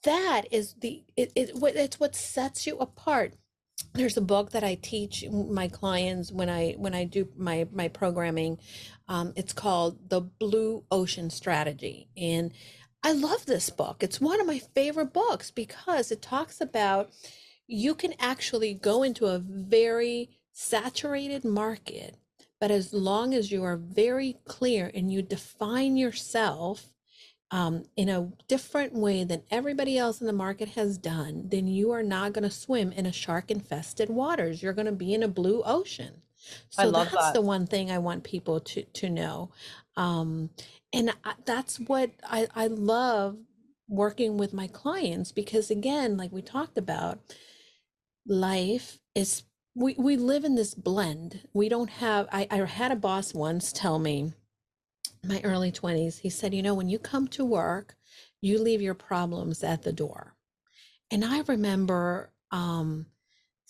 [0.03, 3.35] that is the it, it it's what sets you apart.
[3.95, 7.87] There's a book that i teach my clients when i when i do my my
[7.87, 8.59] programming
[9.09, 12.09] um, it's called the blue ocean strategy.
[12.16, 12.53] And
[13.03, 14.03] I love this book.
[14.03, 17.11] It's one of my favorite books because it talks about
[17.66, 22.16] you can actually go into a very saturated market,
[22.61, 26.92] but as long as you are very clear and you define yourself
[27.51, 31.92] um, in a different way than everybody else in the market has done, then you
[31.92, 34.62] are not going to swim in a shark infested waters.
[34.62, 36.22] You're going to be in a blue ocean.
[36.70, 37.34] So that's that.
[37.34, 39.51] the one thing I want people to to know.
[39.96, 40.51] Um,
[40.92, 43.36] and I, that's what I, I love
[43.88, 47.18] working with my clients because again like we talked about
[48.26, 49.44] life is
[49.74, 53.72] we, we live in this blend we don't have I, I had a boss once
[53.72, 54.34] tell me
[55.24, 57.96] my early 20s he said you know when you come to work
[58.42, 60.34] you leave your problems at the door
[61.11, 63.07] and i remember um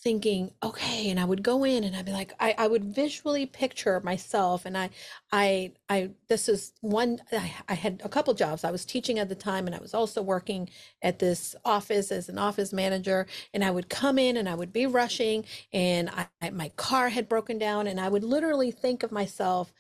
[0.01, 3.47] thinking okay and i would go in and i'd be like I, I would visually
[3.47, 4.91] picture myself and i
[5.33, 9.29] i i this is one I, I had a couple jobs i was teaching at
[9.29, 10.71] the time and i was also working
[11.03, 14.73] at this office as an office manager and i would come in and i would
[14.73, 19.03] be rushing and I, I my car had broken down and i would literally think
[19.03, 19.73] of myself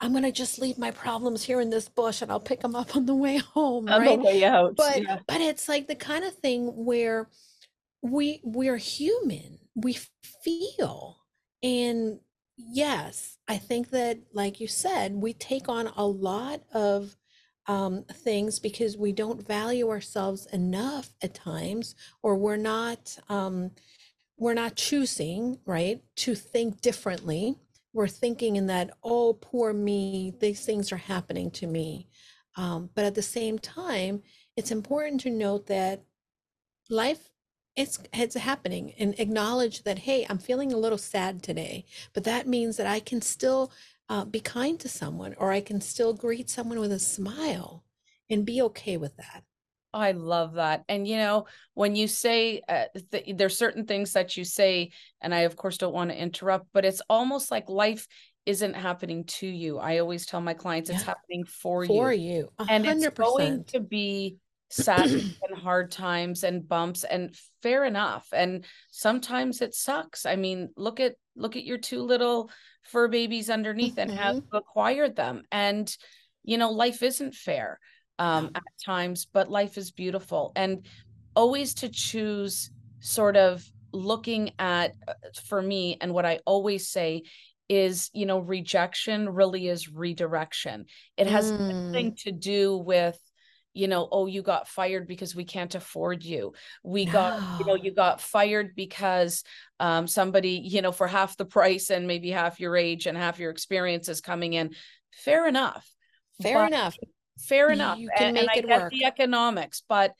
[0.00, 2.94] I'm gonna just leave my problems here in this bush and I'll pick them up
[2.96, 4.18] on the way home, on right?
[4.18, 4.76] The way out.
[4.76, 5.18] But yeah.
[5.26, 7.28] but it's like the kind of thing where
[8.02, 9.58] we we're human.
[9.74, 9.98] We
[10.44, 11.18] feel.
[11.62, 12.20] And
[12.60, 17.14] yes i think that like you said we take on a lot of
[17.68, 23.70] um, things because we don't value ourselves enough at times or we're not um,
[24.38, 27.56] we're not choosing right to think differently.
[27.92, 32.08] We're thinking in that oh poor me these things are happening to me.
[32.56, 34.22] Um, but at the same time
[34.56, 36.02] it's important to note that
[36.88, 37.28] life
[37.78, 42.46] it's it's happening and acknowledge that hey i'm feeling a little sad today but that
[42.46, 43.70] means that i can still
[44.08, 47.84] uh, be kind to someone or i can still greet someone with a smile
[48.28, 49.42] and be okay with that
[49.94, 50.84] I love that.
[50.90, 54.90] And you know, when you say uh, th- there's certain things that you say,
[55.22, 58.06] and I of course don't want to interrupt, but it's almost like life
[58.44, 59.78] isn't happening to you.
[59.78, 61.88] I always tell my clients it's happening for, for you.
[61.88, 62.48] For you.
[62.60, 62.66] 100%.
[62.68, 64.36] And it's going to be
[64.70, 65.08] sad
[65.48, 71.00] and hard times and bumps and fair enough and sometimes it sucks i mean look
[71.00, 72.50] at look at your two little
[72.82, 74.10] fur babies underneath mm-hmm.
[74.10, 75.96] and have acquired them and
[76.44, 77.78] you know life isn't fair
[78.18, 80.86] um at times but life is beautiful and
[81.34, 85.14] always to choose sort of looking at uh,
[85.44, 87.22] for me and what i always say
[87.68, 91.86] is you know rejection really is redirection it has mm.
[91.86, 93.18] nothing to do with
[93.78, 96.52] you know oh you got fired because we can't afford you
[96.82, 97.12] we no.
[97.12, 99.44] got you know you got fired because
[99.78, 103.38] um, somebody you know for half the price and maybe half your age and half
[103.38, 104.74] your experience is coming in
[105.12, 105.88] fair enough
[106.42, 106.96] fair but, enough
[107.38, 108.90] fair enough you can and, make and it work.
[108.90, 110.12] the economics but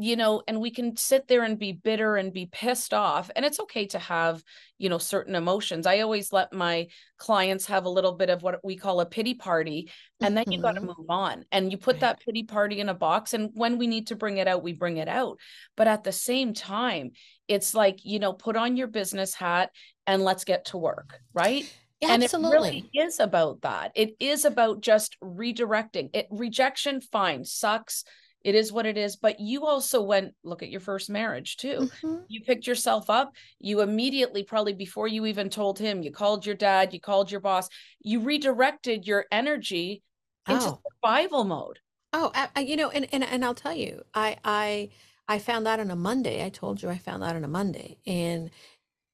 [0.00, 3.44] you know and we can sit there and be bitter and be pissed off and
[3.44, 4.42] it's okay to have
[4.78, 6.86] you know certain emotions i always let my
[7.18, 9.90] clients have a little bit of what we call a pity party
[10.20, 10.88] and then you got to mm-hmm.
[10.98, 12.00] move on and you put Right.
[12.00, 14.72] that pity party in a box and when we need to bring it out we
[14.72, 15.38] bring it out
[15.76, 17.10] but at the same time
[17.48, 19.70] it's like you know put on your business hat
[20.06, 22.58] and let's get to work right and it Absolutely.
[22.58, 23.90] really is about that.
[23.96, 26.10] It is about just redirecting.
[26.12, 28.04] It rejection, fine, sucks.
[28.48, 29.16] It is what it is.
[29.16, 31.90] But you also went look at your first marriage too.
[32.02, 32.24] Mhm.
[32.28, 33.34] You picked yourself up.
[33.58, 37.40] You immediately, probably before you even told him, you called your dad, you called your
[37.40, 37.68] boss,
[38.00, 40.02] you redirected your energy
[40.48, 40.80] into Oh.
[40.92, 41.78] survival mode.
[42.14, 44.90] Oh, I, I- you know, and, and and I'll tell you, I I
[45.28, 46.42] I found out on a Monday.
[46.42, 48.50] I told you I found out on a Monday, and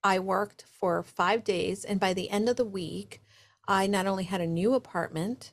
[0.05, 3.21] I worked for five days, and by the end of the week,
[3.67, 5.53] I not only had a new apartment,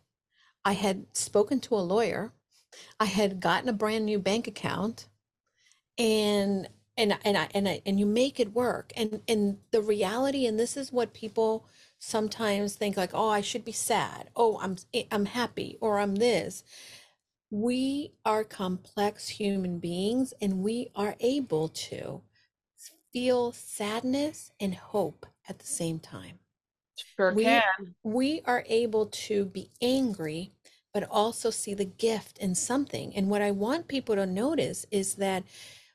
[0.64, 2.32] I had spoken to a lawyer,
[3.00, 5.08] I had gotten a brand new bank account,
[5.98, 8.92] and and and I and I and you make it work.
[8.96, 11.66] And and the reality, and this is what people
[12.00, 14.30] sometimes think like, oh, I should be sad.
[14.36, 14.78] Oh, I'm
[15.12, 16.64] I'm happy, or I'm this.
[17.52, 22.22] We are complex human beings, and we are able to
[23.14, 26.40] feel sadness and hope at the same time.
[26.96, 27.96] Sure We can.
[28.04, 30.54] we are able to be angry,
[30.94, 33.16] but also see the gift in something.
[33.16, 35.44] And what I want people to notice is that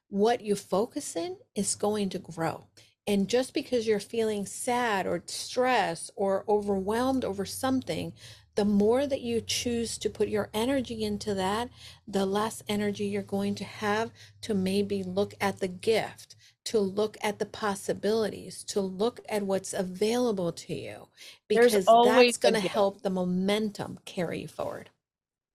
[0.08, 2.64] what you focus in is going to grow.
[3.06, 8.12] And just because you're feeling sad or stressed or overwhelmed over something,
[8.56, 11.68] the more that you choose to put your energy into that,
[12.08, 16.34] the less energy you're going to have to maybe look at the gift,
[16.66, 21.08] to look at the possibilities, to look at what's available to you,
[21.48, 24.90] because always that's going to help the momentum carry you forward.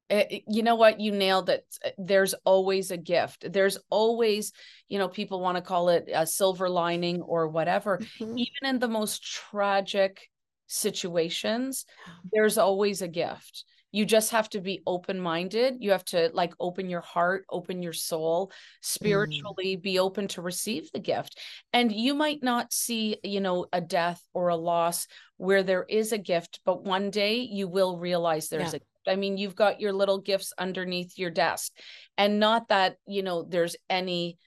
[0.10, 1.00] Eh, eh, you know what?
[1.00, 1.66] You nailed it.
[1.84, 3.52] Eh, there's always a gift.
[3.52, 4.54] There's always
[4.88, 8.00] you know people want to call it a silver lining or whatever.
[8.20, 8.38] Mhm.
[8.38, 10.30] even in the most tragic
[10.68, 11.86] situations
[12.32, 16.54] there's always a gift you just have to be open minded you have to like
[16.60, 18.54] open your heart open your soul Mm.
[18.82, 21.38] spiritually be open to receive the gift
[21.74, 26.12] and you might not see you know a death or a loss where there is
[26.12, 28.80] a gift but one day you will realize there's Yeah.
[28.80, 31.72] a I mean, you've got your little gifts underneath your desk,
[32.20, 34.38] and not that you know there's any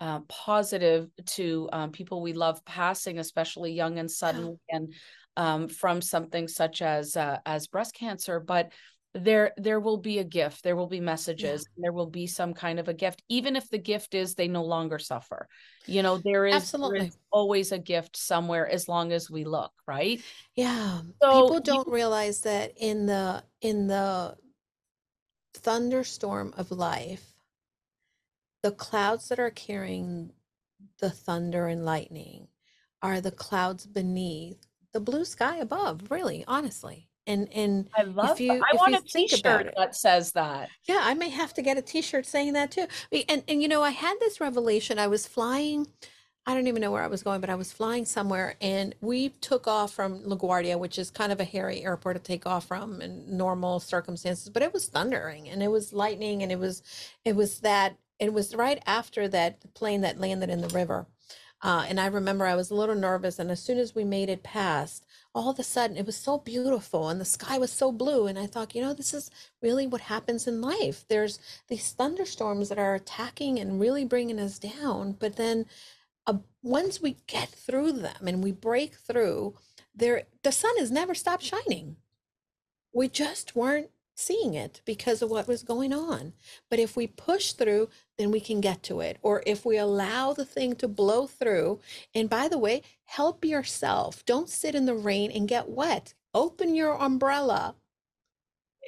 [0.00, 4.94] uh, positive to um, people we love passing, especially young and suddenly, and
[5.36, 8.38] um, from something such as uh, as breast cancer.
[8.38, 8.70] But
[9.14, 10.64] there there will be a gift.
[10.64, 11.66] There will be messages.
[11.76, 14.64] There will be some kind of a gift, even if the gift is they no
[14.64, 15.48] longer suffer.
[15.86, 17.06] You know, there is, Absolutely.
[17.06, 20.20] is always a gift somewhere as long as we look, right?
[20.56, 24.36] Yeah, So people don't realize that in the in the
[25.54, 27.34] thunderstorm of life,
[28.62, 30.32] the clouds that are carrying
[30.98, 32.48] the thunder and lightning
[33.02, 37.08] are the clouds beneath the blue sky above, really, honestly.
[37.26, 38.44] And and I love if that.
[38.44, 40.68] you I if want you a t-shirt it, that says that.
[40.84, 42.86] yeah, I may have to get a t-shirt saying that too.
[43.28, 44.98] And and you know, I had this revelation.
[44.98, 45.86] I was flying,
[46.46, 49.30] I don't even know where I was going, but I was flying somewhere and we
[49.30, 53.00] took off from LaGuardia, which is kind of a hairy airport to take off from
[53.00, 56.82] in normal circumstances, but it was thundering and it was lightning and it was
[57.24, 61.06] it was that it was right after that plane that landed in the river.
[61.64, 64.28] Uh, and I remember I was a little nervous, and as soon as we made
[64.28, 67.90] it past, all of a sudden it was so beautiful and the sky was so
[67.90, 68.26] blue.
[68.26, 69.30] And I thought, you know, this is
[69.62, 71.04] really what happens in life.
[71.08, 75.12] There's these thunderstorms that are attacking and really bringing us down.
[75.12, 75.66] But then
[76.26, 79.54] uh, once we get through them and we break through,
[79.94, 81.96] there the sun has never stopped shining.
[82.92, 86.32] We just weren't seeing it because of what was going on.
[86.70, 87.88] But if we push through,
[88.18, 89.18] then we can get to it.
[89.22, 91.80] Or if we allow the thing to blow through,
[92.14, 94.24] and by the way, help yourself.
[94.24, 96.14] Don't sit in the rain and get wet.
[96.32, 97.76] Open your umbrella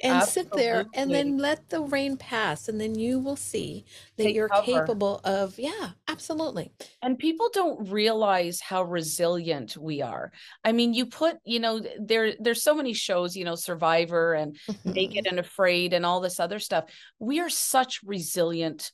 [0.03, 3.85] and sit there and then let the rain pass, and then you will see
[4.17, 4.65] that Take you're cover.
[4.65, 6.71] capable of, yeah, absolutely.
[7.01, 10.31] And people don't realize how resilient we are.
[10.63, 14.57] I mean, you put, you know, there there's so many shows, you know, Survivor and
[14.85, 16.85] Naked and Afraid and all this other stuff.
[17.19, 18.91] We are such resilient.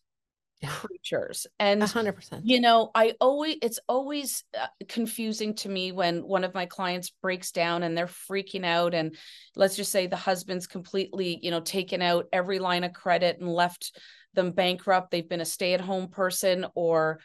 [0.67, 1.47] Creatures.
[1.59, 2.45] And hundred percent.
[2.45, 7.11] you know, I always it's always uh, confusing to me when one of my clients
[7.21, 9.15] breaks down and they're freaking out and
[9.55, 13.49] let's just say the husband's completely, you know, taken out every line of credit and
[13.49, 13.97] left
[14.33, 15.11] them bankrupt.
[15.11, 17.19] They've been a stay-at-home person or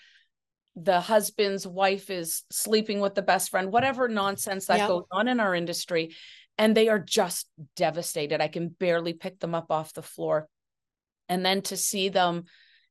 [0.77, 4.89] the husband's wife is sleeping with the best friend, whatever nonsense that Yep.
[4.89, 6.15] goes on in our industry
[6.57, 8.41] and they are just devastated.
[8.41, 10.49] I can barely pick them up off the floor.
[11.29, 12.45] And then to see them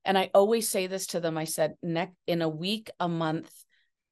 [0.08, 1.38] And I always say this to them.
[1.38, 3.52] I said, neck in a week, a month,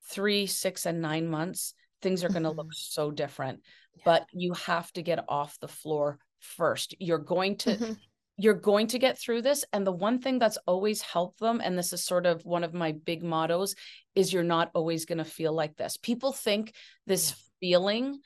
[0.10, 2.76] three, six, and nine months, things are going to look Mhm.
[2.76, 3.62] so different.
[3.96, 4.02] Yeah.
[4.04, 6.94] But you have to get off the floor first.
[7.00, 7.98] You're going to Mhm.
[8.38, 9.64] you're going to get through this.
[9.72, 12.74] And the one thing that's always helped them, and this is sort of one of
[12.74, 13.76] my big mottos,
[14.14, 15.96] is you're not always going to feel like this.
[15.96, 16.76] People think
[17.06, 17.36] this Yeah.
[17.62, 18.20] feeling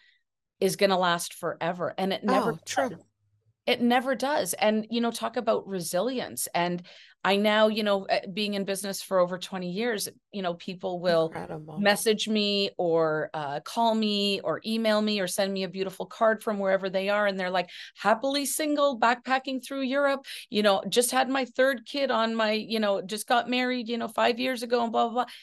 [0.60, 2.98] is going to last forever, and it never Oh, true.
[3.70, 4.54] It never does.
[4.54, 6.48] And, you know, talk about resilience.
[6.56, 6.82] And
[7.24, 11.00] I now, you know, uh, being in business for over 20 years, you know, people
[11.00, 11.78] will Incredible.
[11.80, 16.42] message me or uh, call me or email me or send me a beautiful card
[16.42, 21.12] from wherever they are and they're like happily single backpacking through europe you know just
[21.12, 24.64] had my third kid on my you know just got married you know five years
[24.64, 25.34] ago and blah blah blah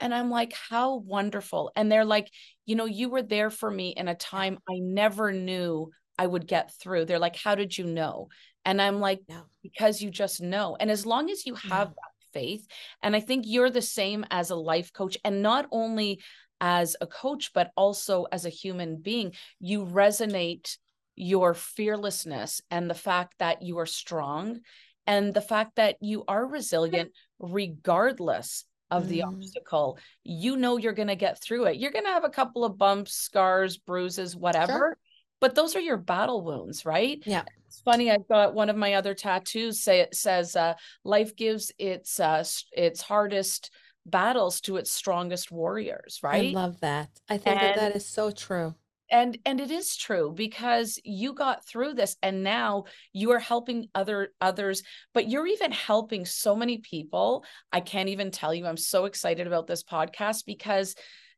[0.00, 2.28] and i'm like how wonderful and they're like
[2.66, 6.46] you know you were there for me in a time i never knew i would
[6.46, 7.04] get through.
[7.04, 8.28] They're like how did you know?
[8.64, 9.42] And i'm like Yeah.
[9.62, 10.76] because you just know.
[10.78, 11.94] And as long as you have Yeah.
[12.00, 12.66] that faith
[13.02, 16.20] and i think you're the same as a life coach and not only
[16.60, 20.76] as a coach but also as a human being you resonate
[21.14, 24.60] your fearlessness and the fact that you are strong
[25.06, 29.28] and the fact that you are resilient regardless of the Mm.
[29.34, 29.98] obstacle.
[30.24, 31.76] You know you're going to get through it.
[31.76, 34.96] You're going to have a couple of bumps scars bruises whatever
[35.40, 37.42] but those are your battle wounds right Yeah.
[37.66, 40.74] it's funny i've got one of my other tattoos say it says uh
[41.04, 43.70] life gives its uh its hardest
[44.04, 46.54] battles to its strongest warriors right?
[46.54, 47.08] I love that.
[47.28, 48.74] I think that that is so true.
[49.10, 53.88] and and it is true because you got through this and now you are helping
[53.96, 54.82] other others
[55.12, 59.46] but you're even helping so many people i can't even tell you i'm so excited
[59.46, 60.94] about this podcast because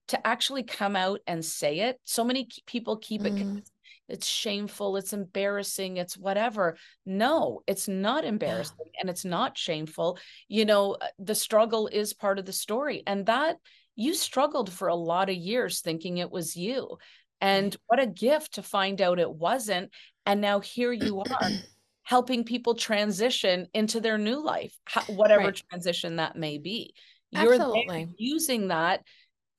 [0.08, 3.62] to actually come out and say it so many people keep it Mm.
[4.08, 10.64] It's shameful it's embarrassing it's whatever no it's not embarrassing and it's not shameful you
[10.64, 13.56] know uh, the struggle is part of the story and that
[13.96, 16.96] you struggled for a lot of years thinking it was you
[17.40, 19.90] and what a gift to find out it wasn't.
[20.26, 21.50] And now here you are
[22.02, 25.62] helping people transition into their new life, whatever Right.
[25.70, 26.94] transition that may be.
[27.30, 28.08] You're Absolutely.
[28.16, 29.02] using that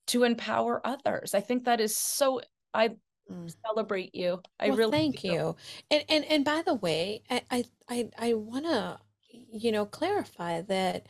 [0.07, 1.33] to empower others.
[1.35, 2.41] I think that is so,
[2.73, 2.91] I
[3.31, 3.53] Mm.
[3.65, 4.43] celebrate you.
[4.59, 5.33] I Well, really thank do.
[5.33, 5.55] you.
[5.91, 8.99] And and and by the way, I I I, I want to,
[9.31, 11.07] you know, clarify that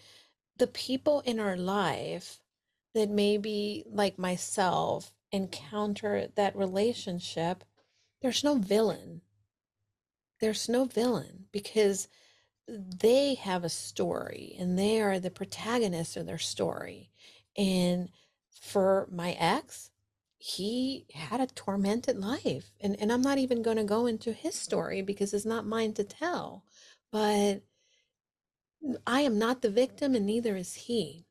[0.57, 2.41] the people in our life
[2.95, 7.63] that maybe like myself encounter that relationship,
[8.21, 9.21] there's no villain.
[10.39, 12.07] There's no villain because
[12.67, 17.11] they have a story and they are the protagonists of their story.
[17.57, 18.09] And
[18.61, 19.91] for my ex,
[20.39, 22.71] he had a tormented life.
[22.79, 25.93] And, and I'm not even going to go into his story because it's not mine
[25.93, 26.63] to tell.
[27.11, 27.61] But
[29.05, 31.25] I am not the victim, and neither is he.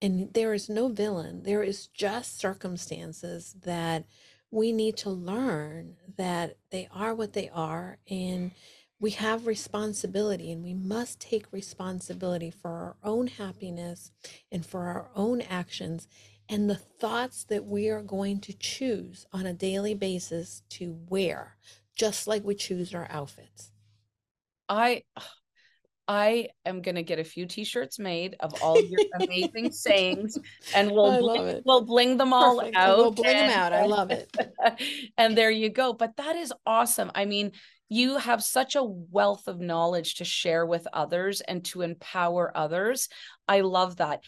[0.00, 1.42] And there is no villain.
[1.42, 4.04] There is just circumstances that
[4.52, 7.98] we need to learn that they are what they are.
[8.08, 8.52] And
[9.00, 14.12] we have responsibility, and we must take responsibility for our own happiness
[14.52, 16.06] and for our own actions
[16.48, 21.56] and the thoughts that we are going to choose on a daily basis to wear,
[21.96, 23.70] just like we choose our outfits.
[24.68, 25.02] I,
[26.06, 30.38] I am going to get a few t-shirts made of all your amazing sayings
[30.74, 32.76] and we'll bling, we'll bling them all Perfect.
[32.76, 32.98] out.
[32.98, 33.72] We'll bling them out.
[33.72, 34.34] I love it.
[35.18, 35.92] and there you go.
[35.92, 37.10] But that is awesome.
[37.14, 37.52] I mean,
[37.88, 43.08] you have such a wealth of knowledge to share with others and to empower others.
[43.46, 44.20] I love that.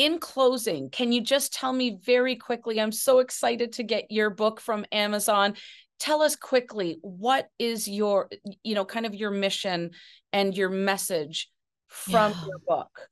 [0.00, 2.80] In closing, can you just tell me very quickly?
[2.80, 5.56] I'm so excited to get your book from Amazon.
[5.98, 8.30] Tell us quickly what is your,
[8.64, 9.90] you know, kind of your mission
[10.32, 11.50] and your message
[11.86, 12.46] from Yeah.
[12.46, 13.08] your book.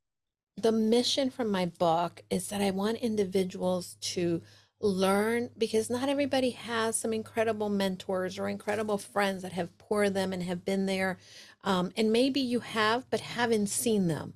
[0.57, 4.43] the mission from my book is that I want individuals to
[4.81, 10.33] learn because not everybody has some incredible mentors or incredible friends that have poured them
[10.33, 11.19] and have been there.
[11.65, 14.35] Um, and maybe you have, but haven't seen them.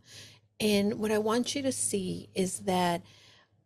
[0.62, 3.02] And what I want you to see is that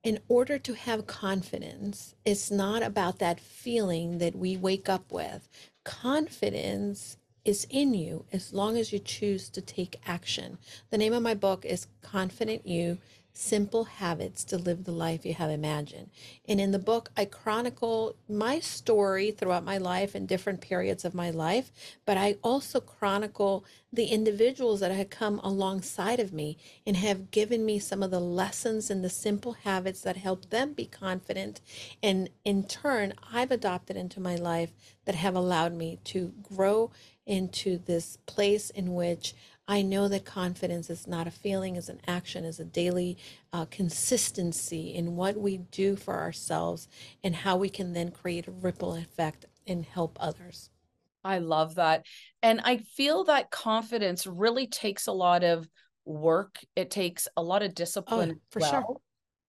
[0.02, 5.46] in order to have confidence, it's not about that feeling that we wake up with.
[5.84, 10.56] Confidence is in you as long as you choose to take action.
[10.88, 12.96] The name of my book is Confident You
[13.36, 16.08] Simple Habits to Live the Life You Have Imagined.
[16.48, 21.14] And in the book, I chronicle my story throughout my life and different periods of
[21.14, 21.70] my life,
[22.06, 26.56] but I also chronicle the individuals that have come alongside of me
[26.86, 30.72] and have given me some of the lessons and the simple habits that help them
[30.72, 31.60] be confident.
[32.02, 34.72] And in turn, I've adopted into my life
[35.04, 36.90] that have allowed me to grow
[37.26, 39.34] into this place in which
[39.68, 43.18] I know that confidence is not a feeling, is an action, is a daily
[43.52, 46.88] uh, consistency in what we do for ourselves
[47.24, 50.70] and how we can then create a ripple effect and help others.
[51.24, 52.06] I love that.
[52.42, 55.68] And I feel that confidence really takes a lot of
[56.04, 56.60] work.
[56.76, 58.70] It takes a lot of discipline oh, for well.
[58.70, 58.96] sure.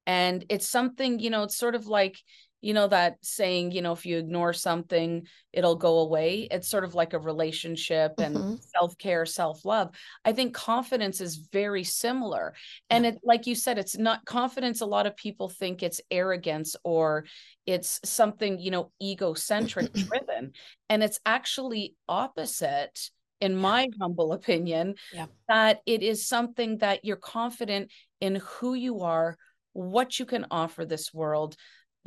[0.08, 2.18] And it's something, you know, it's sort of like
[2.62, 5.26] you know that saying you know if you ignore something
[5.58, 6.48] it'll go away.
[6.52, 8.56] It's sort of like a relationship and mm-hmm.
[8.78, 9.90] self-care self-love.
[10.24, 12.54] I think confidence is very similar.
[12.92, 16.76] And it like you said it's not confidence a lot of people think it's arrogance
[16.84, 17.26] or
[17.66, 20.52] it's something you know egocentric driven.
[20.90, 23.10] And it's actually opposite
[23.42, 25.26] in my humble opinion yeah.
[25.48, 29.38] that it is something that you're confident in who you are
[29.74, 31.56] what you can offer this world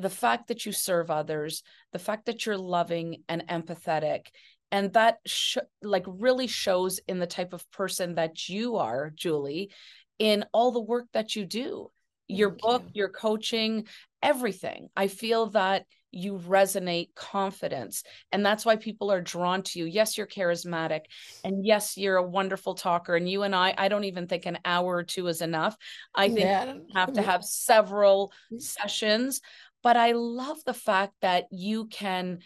[0.00, 4.26] the fact that you serve others, the fact that you're loving and empathetic,
[4.72, 9.70] and that sh- like really shows in the type of person that you are, Julie,
[10.18, 11.90] in all the work that you do.
[12.28, 12.90] Thank your book, you.
[12.94, 13.86] your coaching,
[14.22, 14.88] everything.
[14.96, 20.18] I feel that you resonate confidence and that's why people are drawn to you yes
[20.18, 21.02] you're charismatic
[21.44, 24.58] and yes you're a wonderful talker and you and i i don't even think an
[24.64, 25.76] hour or two is enough
[26.14, 26.74] i think yeah.
[26.94, 28.60] have to have several mm.
[28.60, 29.40] sessions
[29.82, 32.40] but I love the fact that you can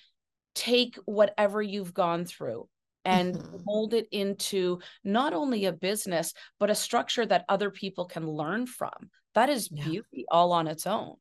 [0.55, 2.68] take whatever you've gone through
[3.05, 3.57] and mm-hmm.
[3.66, 8.66] mold it into not only a business, but a structure that other people can learn
[8.66, 9.11] from.
[9.35, 9.85] That is yeah.
[9.85, 11.16] beauty all on its own.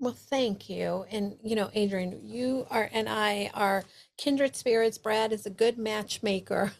[0.00, 1.04] Well, thank you.
[1.10, 3.82] And, you know, Adrianne, you are and I are
[4.16, 4.96] kindred spirits.
[4.96, 6.70] Brad is a good matchmaker.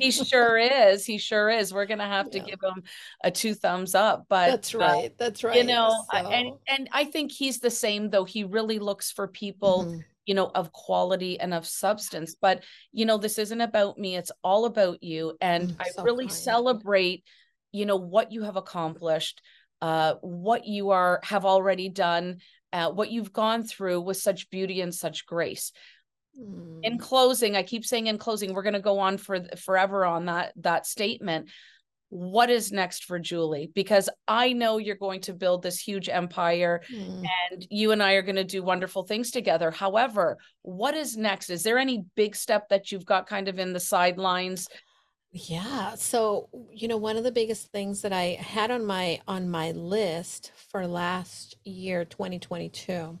[0.00, 1.04] he sure is.
[1.04, 1.74] He sure is.
[1.74, 2.44] We're going to have to yeah.
[2.44, 2.84] give him
[3.24, 4.26] a two thumbs up.
[4.28, 5.10] But that's uh, right.
[5.10, 5.56] Uh, that's right.
[5.56, 6.18] You know, so.
[6.18, 8.24] and, and I think he's the same, though.
[8.24, 9.84] He really looks for people.
[9.84, 10.00] Mm-hmm.
[10.26, 12.34] You know, of quality and of substance.
[12.40, 14.16] But, you know, this isn't about me.
[14.16, 15.36] It's all about you.
[15.38, 16.34] And mm, I really kind.
[16.34, 17.24] celebrate,
[17.72, 19.42] you know, what you have accomplished
[19.82, 22.38] uh, what you are have already done,
[22.72, 25.72] uh, what you've gone through with such beauty and such grace.
[26.40, 26.80] Mm.
[26.82, 30.26] In closing, I keep saying in closing, we're going to go on for forever on
[30.26, 31.50] that that statement.
[32.10, 33.70] What is next for Julie?
[33.74, 37.24] Because I know you're going to build this huge empire mm.
[37.50, 39.72] and you and I are going to do wonderful things together.
[39.72, 41.50] However, what is next?
[41.50, 44.68] Is there any big step that you've got kind of in the sidelines
[45.34, 45.96] yeah.
[45.96, 49.72] So, you know, one of the biggest things that I had on my on my
[49.72, 53.18] list for last year, 2022,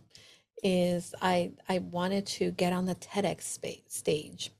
[0.62, 4.52] is I I wanted to get on the TEDx spa- stage.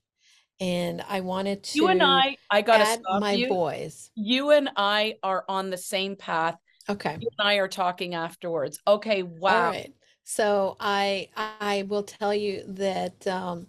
[0.61, 3.49] And I wanted to You and I, I got to stop my you.
[3.49, 4.11] voice.
[4.17, 6.57] You and I are on the same path.
[6.89, 7.19] Okay.
[7.21, 8.81] You and I are talking afterwards.
[8.87, 9.73] Okay, wow.
[9.73, 9.93] right.
[10.25, 13.69] So I I will tell you that um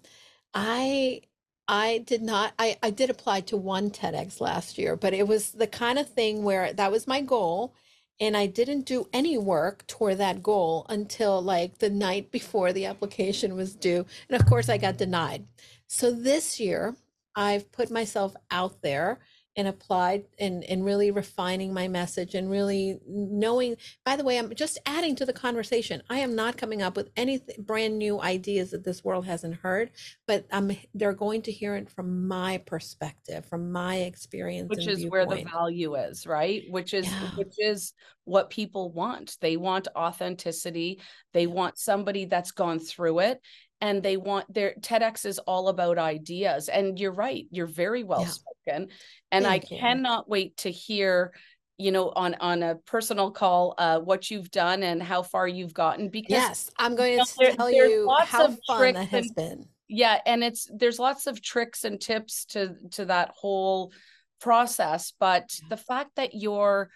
[0.53, 1.21] I
[1.67, 5.51] I did not, I, I did apply to one TEDx last year, but it was
[5.51, 7.73] the kind of thing where that was my goal.
[8.19, 12.85] And I didn't do any work toward that goal until like the night before the
[12.85, 14.05] application was due.
[14.29, 15.45] And of course, I got denied.
[15.87, 16.95] So this year,
[17.35, 19.19] I've put myself out there
[19.55, 24.53] and applied and, and really refining my message and really knowing by the way i'm
[24.53, 26.01] just adding to the conversation.
[26.09, 29.91] I am not coming up with any brand new ideas that this world hasn't heard
[30.27, 34.99] but i'm they're going to hear it from my perspective from my experience which is
[34.99, 35.27] viewpoint.
[35.29, 36.63] where the value is right?
[36.69, 37.29] Which is yeah.
[37.35, 37.93] which is
[38.23, 39.37] what people want.
[39.39, 40.99] They want authenticity.
[41.33, 43.41] They want somebody that's gone through it
[43.81, 46.69] and they want their TEDx is all about ideas.
[46.69, 48.27] And you're right, you're very well yeah.
[48.27, 48.89] spoken.
[49.31, 49.79] And Thank I you.
[49.79, 51.33] cannot wait to hear
[51.77, 55.73] you know on on a personal call uh what you've done and how far you've
[55.73, 59.65] gotten because yes i'm going to there, tell you how fun that has and, been
[59.89, 63.91] yeah and it's there's lots of tricks and tips to to that whole
[64.39, 65.67] process but yeah.
[65.69, 66.89] the fact that you're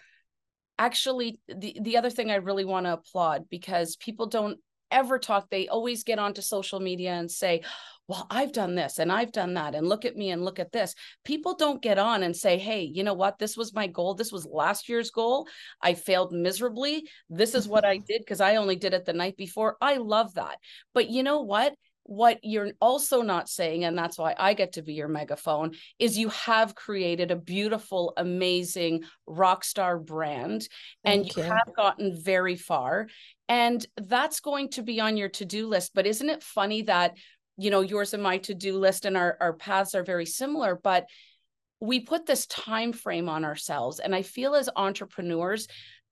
[0.77, 4.59] actually the the other thing i really want to applaud because people don't
[4.91, 7.61] ever talk, they always get onto social media and say,
[8.09, 9.75] well, I've done this and I've done that.
[9.75, 10.95] And look at me and look at this.
[11.23, 13.37] People don't get on and say, hey, you know what?
[13.37, 14.15] This was my goal.
[14.15, 15.47] This was last year's goal.
[15.79, 17.07] I failed miserably.
[17.29, 19.77] This is what I did because I only did it the night before.
[19.79, 20.57] I love that.
[20.95, 21.75] But you know what?
[22.09, 26.17] What you're also not saying, and that's why I get to be your megaphone, is
[26.17, 30.67] you have created a beautiful, amazing rock star brand
[31.03, 33.09] and you, you have gotten very far.
[33.47, 35.91] And that's going to be on your to do list.
[35.93, 37.15] But isn't it funny that,
[37.57, 40.79] you know, yours and my to do list and our, our paths are very similar,
[40.83, 41.05] but
[41.79, 43.99] we put this time frame on ourselves.
[43.99, 45.67] And I feel as entrepreneurs,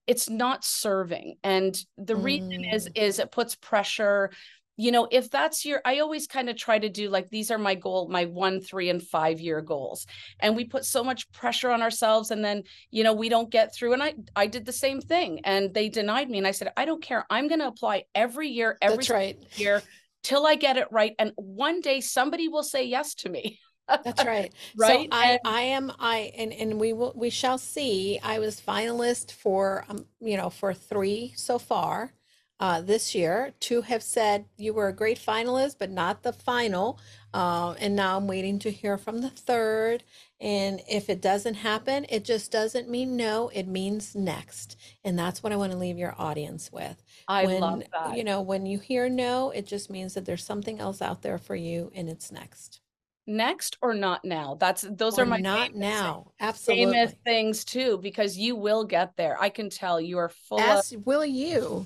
[0.05, 2.91] it's not serving and the reason is mm.
[2.95, 4.31] is it puts pressure
[4.77, 7.57] you know, if that's your, I always kind of try to do like, these are
[7.57, 10.05] my goal, my one, three, and five year goals.
[10.39, 13.73] And we put so much pressure on ourselves and then, you know, we don't get
[13.73, 13.93] through.
[13.93, 16.37] And I, I did the same thing and they denied me.
[16.37, 17.25] And I said, I don't care.
[17.29, 19.37] I'm going to apply every year, every right.
[19.55, 19.81] year
[20.21, 21.15] till I get it right.
[21.17, 23.59] And one day somebody will say yes to me.
[23.87, 24.53] That's right.
[24.77, 25.09] right.
[25.11, 28.19] So I, I am I and and we will we shall see.
[28.21, 32.11] I was finalist for um, you know for three so far
[32.59, 33.53] uh, this year.
[33.59, 36.99] Two have said you were a great finalist, but not the final.
[37.33, 40.03] Uh, and now I'm waiting to hear from the third.
[40.39, 43.49] And if it doesn't happen, it just doesn't mean no.
[43.49, 44.77] It means next.
[45.03, 47.01] And that's what I want to leave your audience with.
[47.27, 48.17] I when, love that.
[48.17, 51.37] You know, when you hear no, it just means that there's something else out there
[51.37, 52.81] for you, and it's next
[53.29, 57.97] next or not now that's those or are my not now absolutely famous things too
[57.97, 61.85] because you will get there i can tell you are full as of, will you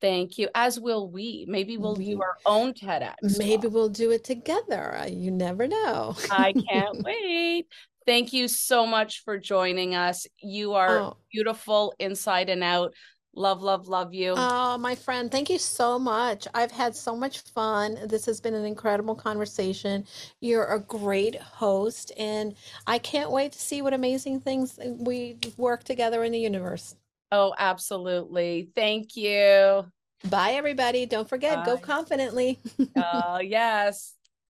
[0.00, 3.72] thank you as will we maybe we'll do our own tedx maybe talk.
[3.72, 7.66] we'll do it together uh, you never know i can't wait
[8.06, 11.16] thank you so much for joining us you are oh.
[11.32, 12.92] beautiful inside and out
[13.38, 14.32] Love, love, love you.
[14.34, 16.48] Oh, my friend, thank you so much.
[16.54, 17.98] I've had so much fun.
[18.06, 20.06] This has been an incredible conversation.
[20.40, 22.54] You're a great host, and
[22.86, 26.96] I can't wait to see what amazing things we work together in the universe.
[27.32, 28.70] Oh, absolutely.
[28.74, 29.86] Thank you.
[30.28, 31.06] Bye, everybody.
[31.06, 31.64] Don't forget, Bye.
[31.64, 32.58] go confidently.
[32.96, 34.15] oh, yes.